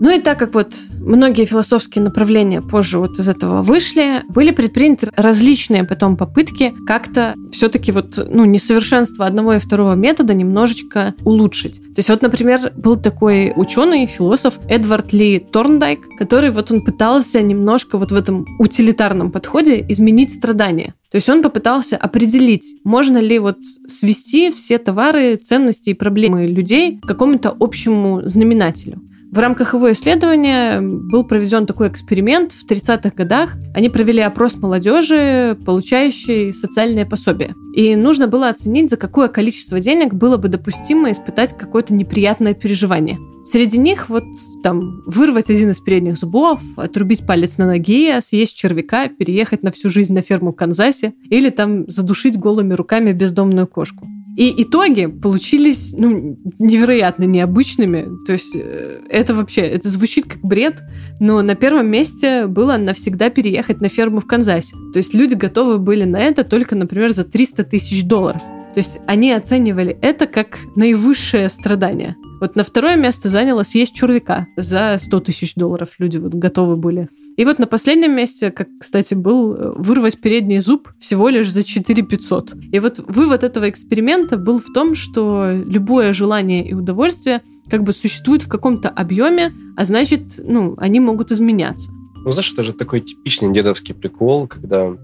Ну 0.00 0.10
и 0.10 0.20
так 0.20 0.38
как 0.38 0.54
вот 0.54 0.74
многие 0.98 1.44
философские 1.44 2.04
направления 2.04 2.60
позже 2.60 2.98
вот 2.98 3.18
из 3.18 3.28
этого 3.28 3.62
вышли, 3.62 4.22
были 4.28 4.50
предприняты 4.50 5.08
различные 5.14 5.84
потом 5.84 6.16
попытки 6.16 6.74
как-то 6.86 7.34
все-таки 7.52 7.92
вот, 7.92 8.18
ну, 8.30 8.44
несовершенство 8.44 9.26
одного 9.26 9.54
и 9.54 9.58
второго 9.58 9.94
метода 9.94 10.34
немножечко 10.34 11.14
улучшить. 11.24 11.76
То 11.76 11.98
есть 11.98 12.08
вот, 12.08 12.22
например, 12.22 12.72
был 12.76 12.96
такой 12.96 13.52
ученый, 13.54 14.06
философ 14.06 14.54
Эдвард 14.68 15.12
Ли 15.12 15.38
Торндайк, 15.38 16.00
который 16.18 16.50
вот 16.50 16.70
он 16.70 16.82
пытался 16.82 17.40
немножко 17.40 17.98
вот 17.98 18.10
в 18.10 18.14
этом 18.14 18.46
утилитарном 18.58 19.30
подходе 19.30 19.84
изменить 19.88 20.32
страдания. 20.34 20.94
То 21.14 21.18
есть 21.18 21.28
он 21.28 21.44
попытался 21.44 21.96
определить, 21.96 22.74
можно 22.82 23.18
ли 23.18 23.38
вот 23.38 23.58
свести 23.86 24.50
все 24.50 24.78
товары, 24.78 25.36
ценности 25.36 25.90
и 25.90 25.94
проблемы 25.94 26.48
людей 26.48 26.98
к 26.98 27.06
какому-то 27.06 27.54
общему 27.60 28.22
знаменателю. 28.24 29.00
В 29.30 29.38
рамках 29.38 29.74
его 29.74 29.90
исследования 29.92 30.80
был 30.80 31.24
проведен 31.24 31.66
такой 31.66 31.88
эксперимент 31.88 32.52
в 32.52 32.66
30-х 32.68 33.10
годах. 33.10 33.54
Они 33.74 33.88
провели 33.90 34.20
опрос 34.20 34.56
молодежи, 34.56 35.58
получающей 35.64 36.52
социальное 36.52 37.04
пособие. 37.04 37.54
И 37.74 37.96
нужно 37.96 38.28
было 38.28 38.48
оценить, 38.48 38.90
за 38.90 38.96
какое 38.96 39.26
количество 39.26 39.80
денег 39.80 40.14
было 40.14 40.36
бы 40.36 40.46
допустимо 40.46 41.10
испытать 41.10 41.56
какое-то 41.58 41.94
неприятное 41.94 42.54
переживание. 42.54 43.18
Среди 43.44 43.78
них 43.78 44.08
вот 44.08 44.24
там 44.62 45.02
вырвать 45.04 45.50
один 45.50 45.70
из 45.70 45.80
передних 45.80 46.16
зубов, 46.16 46.60
отрубить 46.76 47.26
палец 47.26 47.58
на 47.58 47.66
ноге, 47.66 48.20
съесть 48.20 48.54
червяка, 48.56 49.08
переехать 49.08 49.64
на 49.64 49.72
всю 49.72 49.90
жизнь 49.90 50.14
на 50.14 50.22
ферму 50.22 50.52
в 50.52 50.56
Канзасе 50.56 51.03
или 51.30 51.50
там 51.50 51.88
задушить 51.88 52.38
голыми 52.38 52.74
руками 52.74 53.12
бездомную 53.12 53.66
кошку. 53.66 54.06
И 54.36 54.62
итоги 54.64 55.06
получились 55.06 55.94
ну, 55.96 56.36
невероятно 56.58 57.22
необычными. 57.24 58.08
То 58.26 58.32
есть 58.32 58.56
э, 58.56 59.00
это 59.08 59.32
вообще, 59.32 59.60
это 59.60 59.88
звучит 59.88 60.26
как 60.26 60.40
бред, 60.40 60.82
но 61.20 61.40
на 61.42 61.54
первом 61.54 61.88
месте 61.88 62.46
было 62.46 62.76
навсегда 62.76 63.30
переехать 63.30 63.80
на 63.80 63.88
ферму 63.88 64.18
в 64.18 64.26
Канзасе. 64.26 64.74
То 64.92 64.98
есть 64.98 65.14
люди 65.14 65.34
готовы 65.34 65.78
были 65.78 66.02
на 66.02 66.18
это 66.18 66.42
только, 66.42 66.74
например, 66.74 67.12
за 67.12 67.22
300 67.22 67.64
тысяч 67.64 68.04
долларов. 68.04 68.42
То 68.74 68.78
есть 68.80 68.98
они 69.06 69.30
оценивали 69.30 69.96
это 70.00 70.26
как 70.26 70.58
наивысшее 70.74 71.48
страдание. 71.48 72.16
Вот 72.40 72.56
на 72.56 72.64
второе 72.64 72.96
место 72.96 73.28
заняло 73.28 73.62
съесть 73.62 73.94
червяка. 73.94 74.46
За 74.56 74.96
100 74.98 75.20
тысяч 75.20 75.54
долларов 75.54 75.90
люди 75.98 76.18
вот 76.18 76.34
готовы 76.34 76.76
были. 76.76 77.08
И 77.36 77.44
вот 77.44 77.58
на 77.58 77.66
последнем 77.66 78.12
месте, 78.12 78.50
как, 78.50 78.68
кстати, 78.80 79.14
был 79.14 79.54
э, 79.54 79.72
вырвать 79.76 80.20
передний 80.20 80.58
зуб 80.58 80.88
всего 80.98 81.28
лишь 81.28 81.50
за 81.50 81.62
4 81.62 82.02
500. 82.02 82.54
И 82.72 82.78
вот 82.80 83.00
вывод 83.06 83.44
этого 83.44 83.68
эксперимента 83.70 84.36
был 84.36 84.58
в 84.58 84.72
том, 84.72 84.94
что 84.94 85.50
любое 85.50 86.12
желание 86.12 86.68
и 86.68 86.74
удовольствие 86.74 87.42
как 87.68 87.82
бы 87.82 87.92
существует 87.92 88.42
в 88.42 88.48
каком-то 88.48 88.88
объеме, 88.88 89.52
а 89.76 89.84
значит, 89.84 90.40
ну, 90.46 90.74
они 90.78 91.00
могут 91.00 91.32
изменяться. 91.32 91.90
Ну, 92.24 92.32
знаешь, 92.32 92.52
это 92.52 92.62
же 92.62 92.72
такой 92.72 93.00
типичный 93.00 93.52
дедовский 93.52 93.94
прикол, 93.94 94.46
когда 94.46 94.94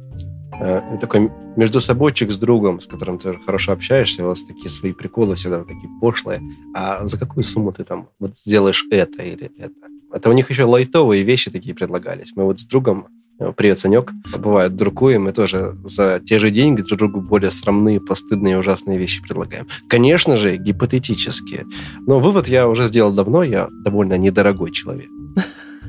э, 0.61 0.99
такой 1.01 1.31
между 1.57 1.81
собойчик 1.81 2.31
с 2.31 2.37
другом, 2.37 2.81
с 2.81 2.87
которым 2.87 3.19
ты 3.19 3.39
хорошо 3.39 3.73
общаешься, 3.73 4.25
у 4.25 4.29
вас 4.29 4.45
такие 4.45 4.69
свои 4.69 4.93
приколы 4.93 5.35
всегда 5.35 5.61
такие 5.61 5.89
пошлые. 6.01 6.43
А 6.75 7.07
за 7.07 7.19
какую 7.19 7.45
сумму 7.45 7.73
ты 7.73 7.85
там 7.85 8.09
вот 8.19 8.37
сделаешь 8.39 8.87
это 8.91 9.23
или 9.23 9.51
это? 9.59 9.71
Это 10.13 10.31
у 10.31 10.33
них 10.33 10.51
еще 10.51 10.65
лайтовые 10.65 11.23
вещи 11.23 11.51
такие 11.51 11.75
предлагались. 11.75 12.33
Мы 12.37 12.45
вот 12.45 12.61
с 12.61 12.65
другом 12.65 13.07
э, 13.39 13.53
Привет, 13.57 13.79
Санек. 13.79 14.13
Бывает, 14.39 14.77
друкуем, 14.77 15.25
мы 15.25 15.33
тоже 15.33 15.77
за 15.85 16.21
те 16.21 16.39
же 16.39 16.51
деньги 16.51 16.83
друг 16.83 16.99
другу 16.99 17.21
более 17.21 17.51
срамные, 17.51 18.01
постыдные, 18.01 18.59
ужасные 18.59 18.99
вещи 18.99 19.23
предлагаем. 19.23 19.67
Конечно 19.89 20.37
же, 20.37 20.57
гипотетические. 20.57 21.67
Но 22.07 22.21
вывод 22.21 22.49
я 22.49 22.69
уже 22.69 22.87
сделал 22.87 23.13
давно, 23.13 23.43
я 23.43 23.69
довольно 23.85 24.19
недорогой 24.19 24.73
человек. 24.73 25.09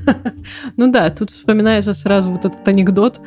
Ну 0.76 0.90
да, 0.90 1.10
тут 1.10 1.30
вспоминается 1.30 1.94
сразу 1.94 2.30
вот 2.30 2.44
этот 2.44 2.66
анекдот 2.66 3.20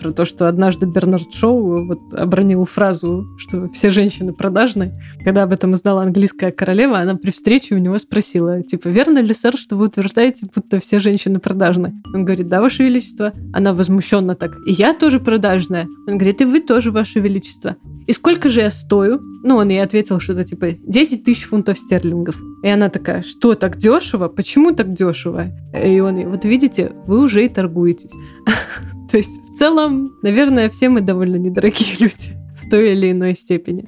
про 0.00 0.12
то, 0.12 0.24
что 0.24 0.48
однажды 0.48 0.86
Бернард 0.86 1.32
Шоу 1.32 1.86
вот 1.86 2.14
обронил 2.14 2.64
фразу, 2.64 3.26
что 3.38 3.68
все 3.70 3.90
женщины 3.90 4.32
продажны. 4.32 5.00
Когда 5.22 5.44
об 5.44 5.52
этом 5.52 5.72
узнала 5.72 6.02
английская 6.02 6.50
королева, 6.50 6.98
она 6.98 7.14
при 7.14 7.30
встрече 7.30 7.74
у 7.74 7.78
него 7.78 7.98
спросила, 7.98 8.62
типа, 8.62 8.88
верно 8.88 9.20
ли, 9.20 9.32
сэр, 9.32 9.56
что 9.56 9.76
вы 9.76 9.86
утверждаете, 9.86 10.46
будто 10.54 10.78
все 10.80 11.00
женщины 11.00 11.38
продажны? 11.38 11.94
Он 12.14 12.24
говорит, 12.24 12.48
да, 12.48 12.60
ваше 12.60 12.84
величество. 12.84 13.32
Она 13.52 13.72
возмущенно 13.72 14.34
так, 14.34 14.56
и 14.66 14.72
я 14.72 14.94
тоже 14.94 15.20
продажная. 15.20 15.86
Он 16.06 16.18
говорит, 16.18 16.40
и 16.40 16.44
вы 16.44 16.60
тоже, 16.60 16.90
ваше 16.90 17.20
величество. 17.20 17.76
И 18.06 18.12
сколько 18.12 18.48
же 18.48 18.60
я 18.60 18.70
стою? 18.70 19.20
Ну, 19.44 19.56
он 19.56 19.68
ей 19.68 19.82
ответил 19.82 20.18
что-то 20.18 20.42
типа 20.42 20.72
10 20.82 21.24
тысяч 21.24 21.44
фунтов 21.44 21.78
стерлингов. 21.78 22.40
И 22.62 22.68
она 22.68 22.88
такая, 22.88 23.22
что, 23.22 23.54
так 23.54 23.76
дешево? 23.76 24.28
Почему 24.28 24.72
так 24.72 24.94
дешево? 24.94 25.48
И 25.74 26.00
он 26.00 26.17
ей, 26.18 26.26
вот 26.26 26.44
видите, 26.44 26.92
вы 27.06 27.22
уже 27.22 27.44
и 27.44 27.48
торгуетесь. 27.48 28.12
То 29.10 29.16
есть, 29.16 29.40
в 29.50 29.54
целом, 29.54 30.12
наверное, 30.22 30.68
все 30.70 30.88
мы 30.88 31.00
довольно 31.00 31.36
недорогие 31.36 31.96
люди 31.98 32.36
в 32.60 32.68
той 32.68 32.92
или 32.92 33.12
иной 33.12 33.34
степени. 33.34 33.84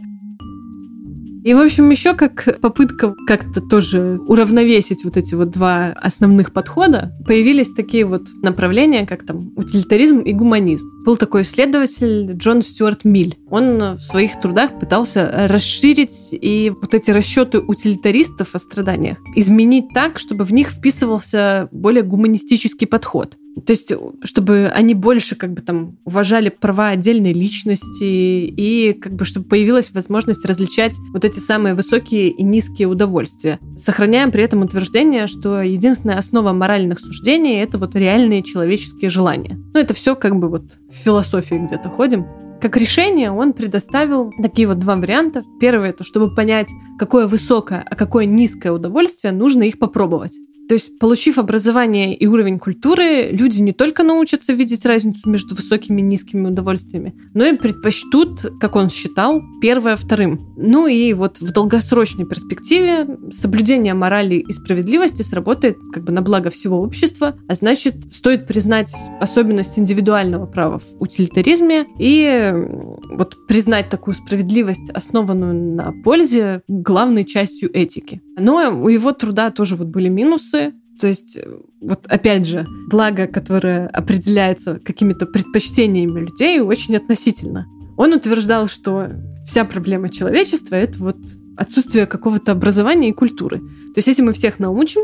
И, 1.44 1.54
в 1.54 1.58
общем, 1.58 1.88
еще 1.90 2.14
как 2.14 2.60
попытка 2.60 3.14
как-то 3.26 3.60
тоже 3.60 4.18
уравновесить 4.26 5.04
вот 5.04 5.16
эти 5.16 5.34
вот 5.34 5.50
два 5.50 5.94
основных 6.00 6.52
подхода, 6.52 7.14
появились 7.26 7.72
такие 7.72 8.04
вот 8.04 8.28
направления, 8.42 9.06
как 9.06 9.24
там 9.24 9.38
утилитаризм 9.56 10.20
и 10.20 10.32
гуманизм. 10.32 10.86
Был 11.04 11.16
такой 11.16 11.42
исследователь 11.42 12.32
Джон 12.32 12.62
Стюарт 12.62 13.04
Миль. 13.04 13.38
Он 13.48 13.94
в 13.94 14.00
своих 14.00 14.38
трудах 14.40 14.78
пытался 14.78 15.46
расширить 15.48 16.28
и 16.32 16.72
вот 16.80 16.94
эти 16.94 17.10
расчеты 17.10 17.58
утилитаристов 17.58 18.54
о 18.54 18.58
страданиях 18.58 19.18
изменить 19.34 19.86
так, 19.94 20.18
чтобы 20.18 20.44
в 20.44 20.52
них 20.52 20.68
вписывался 20.68 21.68
более 21.72 22.02
гуманистический 22.02 22.86
подход. 22.86 23.36
То 23.66 23.72
есть, 23.72 23.92
чтобы 24.22 24.70
они 24.74 24.94
больше 24.94 25.34
как 25.34 25.52
бы 25.52 25.60
там 25.60 25.96
уважали 26.04 26.50
права 26.50 26.88
отдельной 26.88 27.32
личности 27.32 28.04
и 28.04 28.92
как 28.92 29.14
бы 29.14 29.24
чтобы 29.24 29.46
появилась 29.46 29.90
возможность 29.92 30.44
различать 30.44 30.94
вот 31.12 31.24
эти 31.24 31.38
самые 31.38 31.74
высокие 31.74 32.28
и 32.28 32.42
низкие 32.42 32.88
удовольствия. 32.88 33.58
Сохраняем 33.76 34.30
при 34.30 34.42
этом 34.42 34.62
утверждение, 34.62 35.26
что 35.26 35.62
единственная 35.62 36.18
основа 36.18 36.52
моральных 36.52 37.00
суждений— 37.00 37.56
это 37.60 37.78
вот 37.78 37.96
реальные 37.96 38.42
человеческие 38.42 39.10
желания. 39.10 39.58
Ну, 39.74 39.80
это 39.80 39.94
все 39.94 40.14
как 40.14 40.36
бы 40.36 40.48
вот 40.48 40.64
в 40.88 40.94
философии 40.94 41.56
где-то 41.56 41.88
ходим. 41.88 42.26
Как 42.60 42.76
решение 42.76 43.30
он 43.30 43.54
предоставил 43.54 44.32
такие 44.42 44.68
вот 44.68 44.78
два 44.78 44.96
варианта. 44.96 45.44
Первый— 45.60 45.88
это 45.90 46.04
чтобы 46.04 46.34
понять, 46.34 46.68
какое 46.98 47.26
высокое, 47.26 47.82
а 47.88 47.96
какое 47.96 48.26
низкое 48.26 48.70
удовольствие, 48.72 49.32
нужно 49.32 49.62
их 49.62 49.78
попробовать. 49.78 50.32
То 50.68 50.74
есть, 50.74 51.00
получив 51.00 51.38
образование 51.38 52.14
и 52.14 52.28
уровень 52.28 52.60
культуры, 52.60 53.30
люди 53.32 53.60
не 53.60 53.72
только 53.72 54.04
научатся 54.04 54.52
видеть 54.52 54.86
разницу 54.86 55.28
между 55.28 55.56
высокими 55.56 56.00
и 56.00 56.04
низкими 56.04 56.46
удовольствиями, 56.46 57.12
но 57.34 57.44
и 57.44 57.56
предпочтут, 57.56 58.42
как 58.60 58.76
он 58.76 58.88
считал, 58.88 59.42
первое 59.60 59.96
вторым. 59.96 60.38
Ну 60.56 60.86
и 60.86 61.12
вот 61.12 61.40
в 61.40 61.52
долгосрочной 61.52 62.24
перспективе 62.24 63.18
соблюдение 63.32 63.94
морали 63.94 64.36
и 64.36 64.52
справедливости 64.52 65.22
сработает 65.22 65.76
как 65.92 66.04
бы 66.04 66.12
на 66.12 66.22
благо 66.22 66.50
всего 66.50 66.78
общества, 66.78 67.36
а 67.48 67.54
значит, 67.56 68.12
стоит 68.12 68.46
признать 68.46 68.94
особенность 69.20 69.76
индивидуального 69.76 70.46
права 70.46 70.78
в 70.78 71.02
утилитаризме 71.02 71.86
и 71.98 72.49
вот 72.52 73.46
признать 73.46 73.88
такую 73.88 74.14
справедливость, 74.14 74.90
основанную 74.90 75.54
на 75.54 75.92
пользе, 76.04 76.62
главной 76.68 77.24
частью 77.24 77.70
этики. 77.76 78.20
Но 78.38 78.56
у 78.70 78.88
его 78.88 79.12
труда 79.12 79.50
тоже 79.50 79.76
вот 79.76 79.88
были 79.88 80.08
минусы. 80.08 80.72
То 81.00 81.06
есть, 81.06 81.38
вот 81.80 82.06
опять 82.08 82.46
же, 82.46 82.66
благо, 82.90 83.26
которое 83.26 83.86
определяется 83.88 84.78
какими-то 84.84 85.26
предпочтениями 85.26 86.20
людей, 86.20 86.60
очень 86.60 86.96
относительно. 86.96 87.66
Он 87.96 88.12
утверждал, 88.12 88.68
что 88.68 89.06
вся 89.46 89.64
проблема 89.64 90.10
человечества— 90.10 90.74
это 90.76 90.98
вот 90.98 91.16
отсутствие 91.56 92.06
какого-то 92.06 92.52
образования 92.52 93.10
и 93.10 93.14
культуры. 93.14 93.58
То 93.58 93.96
есть, 93.96 94.08
если 94.08 94.22
мы 94.22 94.32
всех 94.32 94.58
научим, 94.58 95.02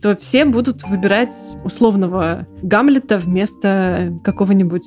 то 0.00 0.16
все 0.16 0.44
будут 0.44 0.84
выбирать 0.84 1.34
условного 1.64 2.46
Гамлета 2.62 3.18
вместо 3.18 4.16
какого-нибудь 4.22 4.86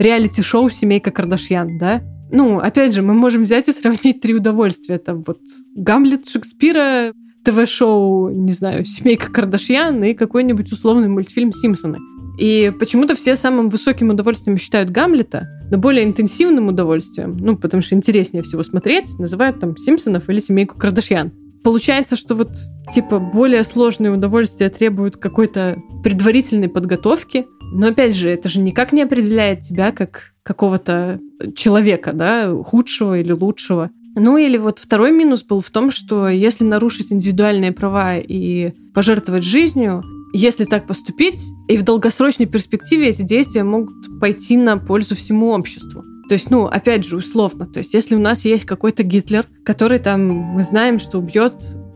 реалити-шоу 0.00 0.70
«Семейка 0.70 1.10
Кардашьян», 1.10 1.78
да? 1.78 2.02
Ну, 2.32 2.58
опять 2.58 2.94
же, 2.94 3.02
мы 3.02 3.14
можем 3.14 3.44
взять 3.44 3.68
и 3.68 3.72
сравнить 3.72 4.20
три 4.20 4.34
удовольствия. 4.34 4.98
Там 4.98 5.22
вот 5.26 5.40
Гамлет 5.76 6.28
Шекспира, 6.28 7.12
ТВ-шоу, 7.44 8.30
не 8.30 8.52
знаю, 8.52 8.84
«Семейка 8.84 9.30
Кардашьян» 9.30 10.02
и 10.02 10.14
какой-нибудь 10.14 10.72
условный 10.72 11.08
мультфильм 11.08 11.52
«Симпсоны». 11.52 11.98
И 12.38 12.72
почему-то 12.78 13.14
все 13.14 13.36
самым 13.36 13.68
высоким 13.68 14.08
удовольствием 14.08 14.56
считают 14.56 14.90
Гамлета, 14.90 15.48
но 15.70 15.76
более 15.76 16.04
интенсивным 16.04 16.68
удовольствием, 16.68 17.32
ну, 17.36 17.56
потому 17.56 17.82
что 17.82 17.94
интереснее 17.94 18.42
всего 18.42 18.62
смотреть, 18.62 19.18
называют 19.18 19.60
там 19.60 19.76
Симпсонов 19.76 20.30
или 20.30 20.40
семейку 20.40 20.78
Кардашьян. 20.78 21.32
Получается, 21.62 22.16
что 22.16 22.34
вот 22.34 22.48
типа 22.92 23.18
более 23.18 23.62
сложные 23.64 24.12
удовольствия 24.12 24.70
требуют 24.70 25.16
какой-то 25.16 25.78
предварительной 26.02 26.68
подготовки, 26.68 27.46
но 27.72 27.88
опять 27.88 28.16
же, 28.16 28.30
это 28.30 28.48
же 28.48 28.60
никак 28.60 28.92
не 28.92 29.02
определяет 29.02 29.60
тебя 29.60 29.92
как 29.92 30.32
какого-то 30.42 31.20
человека, 31.54 32.12
да, 32.12 32.52
худшего 32.64 33.18
или 33.18 33.32
лучшего. 33.32 33.90
Ну 34.16 34.38
или 34.38 34.56
вот 34.56 34.78
второй 34.78 35.12
минус 35.12 35.44
был 35.44 35.60
в 35.60 35.70
том, 35.70 35.90
что 35.90 36.28
если 36.28 36.64
нарушить 36.64 37.12
индивидуальные 37.12 37.72
права 37.72 38.16
и 38.16 38.72
пожертвовать 38.92 39.44
жизнью, 39.44 40.02
если 40.32 40.64
так 40.64 40.86
поступить, 40.86 41.40
и 41.68 41.76
в 41.76 41.82
долгосрочной 41.82 42.46
перспективе 42.46 43.08
эти 43.08 43.22
действия 43.22 43.64
могут 43.64 44.20
пойти 44.20 44.56
на 44.56 44.78
пользу 44.78 45.14
всему 45.14 45.50
обществу. 45.50 46.02
То 46.30 46.34
есть, 46.34 46.48
ну, 46.48 46.66
опять 46.66 47.04
же, 47.04 47.16
условно. 47.16 47.66
То 47.66 47.78
есть, 47.80 47.92
если 47.92 48.14
у 48.14 48.20
нас 48.20 48.44
есть 48.44 48.64
какой-то 48.64 49.02
Гитлер, 49.02 49.48
который 49.64 49.98
там, 49.98 50.28
мы 50.28 50.62
знаем, 50.62 51.00
что 51.00 51.18
убьет 51.18 51.54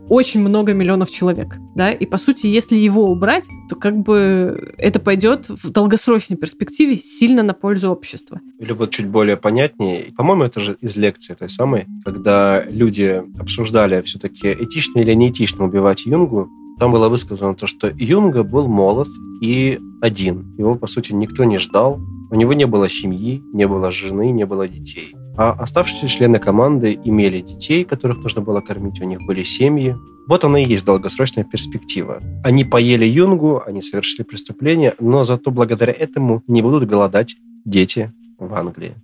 очень 0.08 0.40
много 0.40 0.74
миллионов 0.74 1.08
человек, 1.08 1.54
да, 1.76 1.92
и 1.92 2.04
по 2.04 2.18
сути, 2.18 2.48
если 2.48 2.74
его 2.74 3.04
убрать, 3.04 3.44
то 3.68 3.76
как 3.76 3.96
бы 3.96 4.74
это 4.76 4.98
пойдет 4.98 5.48
в 5.48 5.70
долгосрочной 5.70 6.36
перспективе 6.36 6.96
сильно 6.96 7.44
на 7.44 7.54
пользу 7.54 7.92
общества. 7.92 8.40
Или 8.58 8.72
вот 8.72 8.90
чуть 8.90 9.06
более 9.06 9.36
понятнее, 9.36 10.12
по-моему, 10.16 10.42
это 10.42 10.60
же 10.60 10.76
из 10.80 10.96
лекции 10.96 11.34
той 11.34 11.48
самой, 11.48 11.86
когда 12.04 12.64
люди 12.64 13.22
обсуждали 13.38 14.02
все-таки 14.02 14.52
этично 14.52 14.98
или 14.98 15.14
неэтично 15.14 15.64
убивать 15.64 16.06
Юнгу, 16.06 16.50
там 16.78 16.92
было 16.92 17.08
высказано 17.08 17.54
то, 17.54 17.66
что 17.66 17.88
Юнга 17.88 18.42
был 18.42 18.66
молод 18.66 19.08
и 19.40 19.78
один. 20.00 20.54
Его, 20.58 20.74
по 20.74 20.86
сути, 20.86 21.12
никто 21.12 21.44
не 21.44 21.58
ждал. 21.58 22.00
У 22.30 22.34
него 22.34 22.52
не 22.52 22.66
было 22.66 22.88
семьи, 22.88 23.42
не 23.52 23.66
было 23.68 23.92
жены, 23.92 24.30
не 24.30 24.44
было 24.44 24.66
детей. 24.66 25.14
А 25.36 25.52
оставшиеся 25.52 26.08
члены 26.08 26.38
команды 26.38 26.98
имели 27.04 27.40
детей, 27.40 27.84
которых 27.84 28.18
нужно 28.22 28.40
было 28.40 28.60
кормить, 28.60 29.00
у 29.00 29.04
них 29.04 29.20
были 29.22 29.42
семьи. 29.42 29.96
Вот 30.28 30.44
она 30.44 30.60
и 30.60 30.66
есть 30.66 30.84
долгосрочная 30.84 31.44
перспектива. 31.44 32.18
Они 32.42 32.64
поели 32.64 33.04
юнгу, 33.04 33.62
они 33.64 33.82
совершили 33.82 34.22
преступление, 34.22 34.94
но 35.00 35.24
зато 35.24 35.50
благодаря 35.50 35.92
этому 35.92 36.42
не 36.46 36.62
будут 36.62 36.88
голодать 36.88 37.36
дети 37.64 38.12
в 38.38 38.54
Англии. 38.54 38.94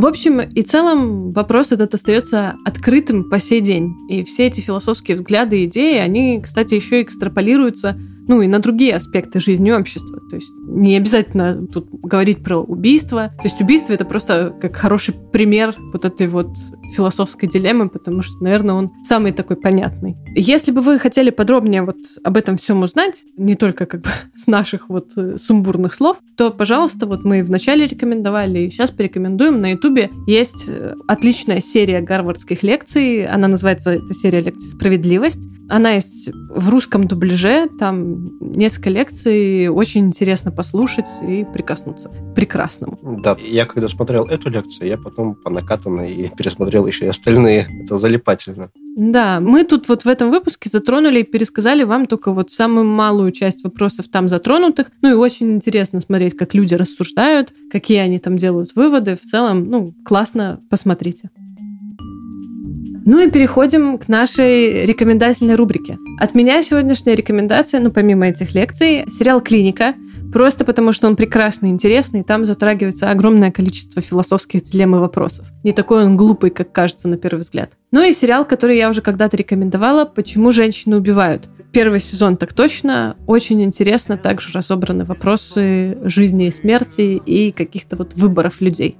В 0.00 0.06
общем 0.06 0.40
и 0.40 0.62
целом 0.62 1.30
вопрос 1.30 1.72
этот 1.72 1.92
остается 1.92 2.56
открытым 2.64 3.28
по 3.28 3.38
сей 3.38 3.60
день. 3.60 3.94
И 4.08 4.24
все 4.24 4.46
эти 4.46 4.62
философские 4.62 5.18
взгляды 5.18 5.66
идеи, 5.66 5.98
они, 5.98 6.40
кстати, 6.40 6.74
еще 6.74 7.02
экстраполируются 7.02 8.00
ну 8.30 8.42
и 8.42 8.46
на 8.46 8.60
другие 8.60 8.94
аспекты 8.94 9.40
жизни 9.40 9.72
общества. 9.72 10.20
То 10.30 10.36
есть 10.36 10.52
не 10.64 10.96
обязательно 10.96 11.66
тут 11.66 11.88
говорить 11.90 12.44
про 12.44 12.58
убийство. 12.58 13.30
То 13.30 13.42
есть 13.42 13.60
убийство 13.60 13.92
это 13.92 14.04
просто 14.04 14.56
как 14.60 14.76
хороший 14.76 15.14
пример 15.32 15.74
вот 15.92 16.04
этой 16.04 16.28
вот 16.28 16.46
философской 16.94 17.48
дилеммы, 17.48 17.88
потому 17.88 18.22
что, 18.22 18.36
наверное, 18.40 18.76
он 18.76 18.90
самый 19.02 19.32
такой 19.32 19.56
понятный. 19.56 20.14
Если 20.36 20.70
бы 20.70 20.80
вы 20.80 21.00
хотели 21.00 21.30
подробнее 21.30 21.82
вот 21.82 21.96
об 22.22 22.36
этом 22.36 22.56
всем 22.56 22.82
узнать, 22.82 23.24
не 23.36 23.56
только 23.56 23.86
как 23.86 24.02
бы 24.02 24.08
с 24.36 24.46
наших 24.46 24.88
вот 24.88 25.10
э, 25.16 25.36
сумбурных 25.36 25.92
слов, 25.92 26.18
то, 26.36 26.50
пожалуйста, 26.50 27.06
вот 27.06 27.24
мы 27.24 27.42
вначале 27.42 27.88
рекомендовали, 27.88 28.60
и 28.60 28.70
сейчас 28.70 28.92
порекомендуем. 28.92 29.60
На 29.60 29.72
Ютубе 29.72 30.08
есть 30.28 30.66
э, 30.68 30.94
отличная 31.08 31.60
серия 31.60 32.00
гарвардских 32.00 32.62
лекций. 32.62 33.26
Она 33.26 33.48
называется, 33.48 33.90
эта 33.90 34.14
серия 34.14 34.40
лекций 34.40 34.68
«Справедливость». 34.68 35.48
Она 35.68 35.92
есть 35.92 36.30
в 36.32 36.68
русском 36.68 37.06
дубляже, 37.06 37.68
там 37.78 38.19
несколько 38.40 38.90
лекций, 38.90 39.68
очень 39.68 40.06
интересно 40.06 40.50
послушать 40.50 41.06
и 41.26 41.44
прикоснуться 41.44 42.08
к 42.08 42.34
прекрасному. 42.34 42.98
Да, 43.22 43.36
я 43.40 43.66
когда 43.66 43.88
смотрел 43.88 44.24
эту 44.24 44.50
лекцию, 44.50 44.88
я 44.88 44.98
потом 44.98 45.34
по 45.34 45.50
накатанной 45.50 46.12
и 46.12 46.28
пересмотрел 46.28 46.86
еще 46.86 47.06
и 47.06 47.08
остальные. 47.08 47.68
Это 47.84 47.98
залипательно. 47.98 48.70
Да, 48.96 49.40
мы 49.40 49.64
тут 49.64 49.88
вот 49.88 50.04
в 50.04 50.08
этом 50.08 50.30
выпуске 50.30 50.68
затронули 50.68 51.20
и 51.20 51.24
пересказали 51.24 51.84
вам 51.84 52.06
только 52.06 52.32
вот 52.32 52.50
самую 52.50 52.86
малую 52.86 53.30
часть 53.32 53.64
вопросов 53.64 54.08
там 54.08 54.28
затронутых. 54.28 54.90
Ну 55.00 55.10
и 55.10 55.14
очень 55.14 55.52
интересно 55.52 56.00
смотреть, 56.00 56.36
как 56.36 56.54
люди 56.54 56.74
рассуждают, 56.74 57.52
какие 57.70 57.98
они 57.98 58.18
там 58.18 58.36
делают 58.36 58.74
выводы. 58.74 59.16
В 59.16 59.20
целом, 59.20 59.70
ну, 59.70 59.94
классно, 60.04 60.60
посмотрите. 60.68 61.30
Ну 63.12 63.18
и 63.18 63.28
переходим 63.28 63.98
к 63.98 64.06
нашей 64.06 64.86
рекомендательной 64.86 65.56
рубрике. 65.56 65.98
От 66.20 66.36
меня 66.36 66.62
сегодняшняя 66.62 67.16
рекомендация, 67.16 67.80
ну 67.80 67.90
помимо 67.90 68.28
этих 68.28 68.54
лекций, 68.54 69.04
сериал 69.10 69.40
«Клиника», 69.40 69.96
просто 70.32 70.64
потому 70.64 70.92
что 70.92 71.08
он 71.08 71.16
прекрасный, 71.16 71.70
интересный, 71.70 72.20
и 72.20 72.22
там 72.22 72.46
затрагивается 72.46 73.10
огромное 73.10 73.50
количество 73.50 74.00
философских 74.00 74.62
дилемм 74.62 74.94
и 74.94 74.98
вопросов. 75.00 75.44
Не 75.64 75.72
такой 75.72 76.04
он 76.04 76.16
глупый, 76.16 76.50
как 76.50 76.70
кажется 76.70 77.08
на 77.08 77.16
первый 77.16 77.40
взгляд. 77.40 77.72
Ну 77.90 78.00
и 78.00 78.12
сериал, 78.12 78.44
который 78.44 78.76
я 78.76 78.88
уже 78.88 79.02
когда-то 79.02 79.36
рекомендовала 79.36 80.04
«Почему 80.04 80.52
женщины 80.52 80.96
убивают». 80.96 81.48
Первый 81.72 81.98
сезон 81.98 82.36
так 82.36 82.52
точно. 82.52 83.16
Очень 83.26 83.64
интересно 83.64 84.18
также 84.18 84.52
разобраны 84.52 85.04
вопросы 85.04 85.98
жизни 86.04 86.46
и 86.46 86.50
смерти 86.52 87.20
и 87.26 87.50
каких-то 87.50 87.96
вот 87.96 88.14
выборов 88.14 88.60
людей. 88.60 88.96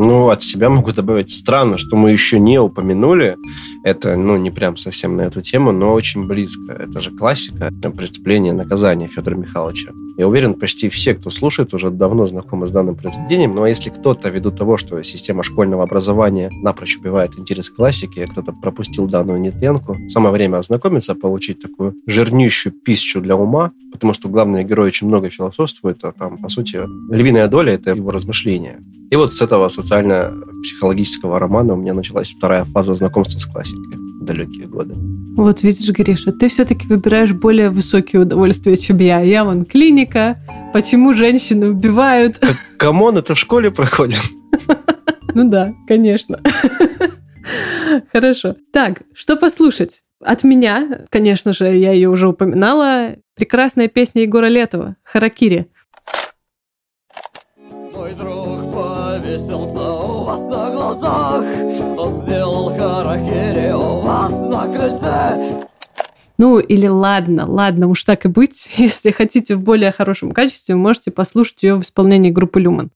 Ну, 0.00 0.28
от 0.28 0.44
себя 0.44 0.70
могу 0.70 0.92
добавить. 0.92 1.32
Странно, 1.32 1.76
что 1.76 1.96
мы 1.96 2.12
еще 2.12 2.38
не 2.38 2.60
упомянули. 2.60 3.36
Это, 3.82 4.16
ну, 4.16 4.36
не 4.36 4.52
прям 4.52 4.76
совсем 4.76 5.16
на 5.16 5.22
эту 5.22 5.42
тему, 5.42 5.72
но 5.72 5.92
очень 5.92 6.24
близко. 6.24 6.72
Это 6.72 7.00
же 7.00 7.10
классика 7.10 7.72
преступления 7.96 8.52
наказания 8.52 9.08
Федора 9.08 9.34
Михайловича. 9.34 9.90
Я 10.16 10.28
уверен, 10.28 10.54
почти 10.54 10.88
все, 10.88 11.14
кто 11.14 11.30
слушает, 11.30 11.74
уже 11.74 11.90
давно 11.90 12.26
знакомы 12.26 12.68
с 12.68 12.70
данным 12.70 12.94
произведением. 12.94 13.56
Но 13.56 13.66
если 13.66 13.90
кто-то, 13.90 14.28
ввиду 14.28 14.52
того, 14.52 14.76
что 14.76 15.02
система 15.02 15.42
школьного 15.42 15.82
образования 15.82 16.50
напрочь 16.62 16.96
убивает 16.96 17.36
интерес 17.36 17.68
к 17.68 17.74
классике, 17.74 18.26
кто-то 18.26 18.52
пропустил 18.52 19.06
данную 19.08 19.40
нетленку, 19.40 19.96
самое 20.08 20.32
время 20.32 20.58
ознакомиться, 20.58 21.16
получить 21.16 21.60
такую 21.60 21.96
жирнющую 22.06 22.72
пищу 22.72 23.20
для 23.20 23.34
ума, 23.34 23.72
потому 23.92 24.12
что 24.12 24.28
главный 24.28 24.62
герой 24.62 24.88
очень 24.88 25.08
много 25.08 25.28
философствует, 25.28 25.98
а 26.02 26.12
там, 26.12 26.36
по 26.36 26.48
сути, 26.48 26.80
львиная 27.10 27.48
доля— 27.48 27.72
это 27.74 27.90
его 27.90 28.12
размышления. 28.12 28.80
И 29.10 29.16
вот 29.16 29.32
с 29.32 29.42
этого 29.42 29.68
социально-психологического 29.88 31.38
романа 31.38 31.72
у 31.72 31.76
меня 31.76 31.94
началась 31.94 32.30
вторая 32.30 32.64
фаза 32.66 32.94
знакомства 32.94 33.38
с 33.38 33.46
классикой 33.46 33.96
в 33.96 34.22
далекие 34.22 34.66
годы. 34.66 34.92
Вот 35.34 35.62
видишь, 35.62 35.88
Гриша, 35.88 36.32
ты 36.32 36.48
все-таки 36.48 36.86
выбираешь 36.86 37.32
более 37.32 37.70
высокие 37.70 38.20
удовольствия, 38.20 38.76
чем 38.76 38.98
я. 38.98 39.20
Я 39.20 39.44
вон 39.44 39.64
клиника, 39.64 40.38
почему 40.74 41.14
женщины 41.14 41.70
убивают. 41.70 42.38
Так, 42.38 42.56
come 42.76 42.99
on, 42.99 43.16
это 43.16 43.34
в 43.34 43.38
школе 43.38 43.70
проходит. 43.70 44.20
Ну 45.34 45.48
да, 45.48 45.74
конечно. 45.86 46.40
Хорошо. 48.12 48.56
Так, 48.72 49.02
что 49.14 49.36
послушать? 49.36 50.00
От 50.20 50.42
меня, 50.42 51.02
конечно 51.10 51.52
же, 51.52 51.66
я 51.66 51.92
ее 51.92 52.08
уже 52.08 52.28
упоминала, 52.28 53.16
прекрасная 53.36 53.88
песня 53.88 54.22
Егора 54.22 54.46
Летова 54.46 54.96
«Харакири». 55.04 55.68
Повесился 59.28 59.92
у 59.92 60.24
вас 60.24 60.40
на 60.40 60.70
глазах 60.70 61.44
Он 61.98 62.22
сделал 62.22 62.70
харакири 62.70 63.72
у 63.72 64.00
вас 64.00 64.32
на 64.32 64.72
крыльце 64.72 65.64
ну 66.40 66.60
или 66.60 66.86
ладно, 66.86 67.46
ладно, 67.46 67.88
уж 67.88 68.04
так 68.04 68.24
и 68.24 68.28
быть. 68.28 68.70
Если 68.76 69.10
хотите 69.10 69.56
в 69.56 69.60
более 69.60 69.90
хорошем 69.90 70.30
качестве, 70.30 70.76
вы 70.76 70.80
можете 70.80 71.10
послушать 71.10 71.64
ее 71.64 71.74
в 71.74 71.82
исполнении 71.82 72.30
группы 72.30 72.60
Люман. 72.60 72.90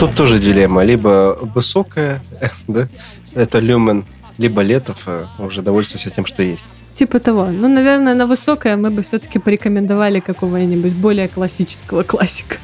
Тут 0.00 0.14
тоже 0.16 0.40
дилемма. 0.40 0.82
Либо 0.82 1.38
высокая, 1.54 2.20
да, 2.66 2.88
это 3.34 3.60
Люмен, 3.60 4.04
либо 4.38 4.62
Летов, 4.62 5.02
а 5.06 5.28
уже 5.38 5.62
довольствуйся 5.62 6.10
тем, 6.10 6.26
что 6.26 6.42
есть. 6.42 6.64
Типа 6.94 7.18
того. 7.20 7.46
Ну, 7.46 7.68
наверное, 7.68 8.14
на 8.14 8.26
высокое 8.26 8.76
мы 8.76 8.90
бы 8.90 9.02
все-таки 9.02 9.38
порекомендовали 9.38 10.20
какого-нибудь 10.20 10.92
более 10.92 11.28
классического 11.28 12.02
классика. 12.02 12.56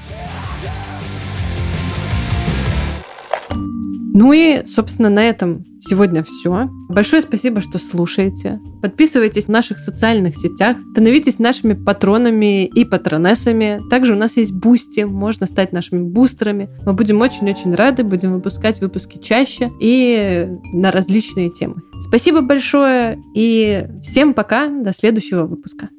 Ну 4.21 4.33
и, 4.33 4.67
собственно, 4.67 5.11
на 5.11 5.23
этом 5.23 5.63
сегодня 5.79 6.25
все. 6.25 6.69
Большое 6.89 7.23
спасибо, 7.23 7.61
что 7.61 7.79
слушаете. 7.79 8.59
Подписывайтесь 8.83 9.45
в 9.45 9.49
наших 9.49 9.79
социальных 9.79 10.37
сетях, 10.37 10.77
становитесь 10.91 11.39
нашими 11.39 11.75
патронами 11.75 12.67
и 12.67 12.85
патронессами. 12.85 13.81
Также 13.89 14.15
у 14.15 14.19
нас 14.19 14.37
есть 14.37 14.53
Boosty, 14.53 15.03
можно 15.03 15.47
стать 15.47 15.73
нашими 15.73 16.03
бустерами. 16.03 16.69
Мы 16.85 16.95
будем 16.95 17.21
очень-очень 17.21 17.77
рады, 17.77 18.03
будем 18.03 18.33
выпускать 18.33 18.81
выпуски 18.81 19.19
чаще 19.19 19.71
и 19.81 20.49
на 20.73 20.91
различные 20.91 21.53
темы. 21.53 21.77
Спасибо 22.01 22.41
большое 22.41 23.23
и 23.37 23.87
всем 24.03 24.35
пока, 24.35 24.67
до 24.67 24.93
следующего 24.93 25.45
выпуска. 25.47 25.91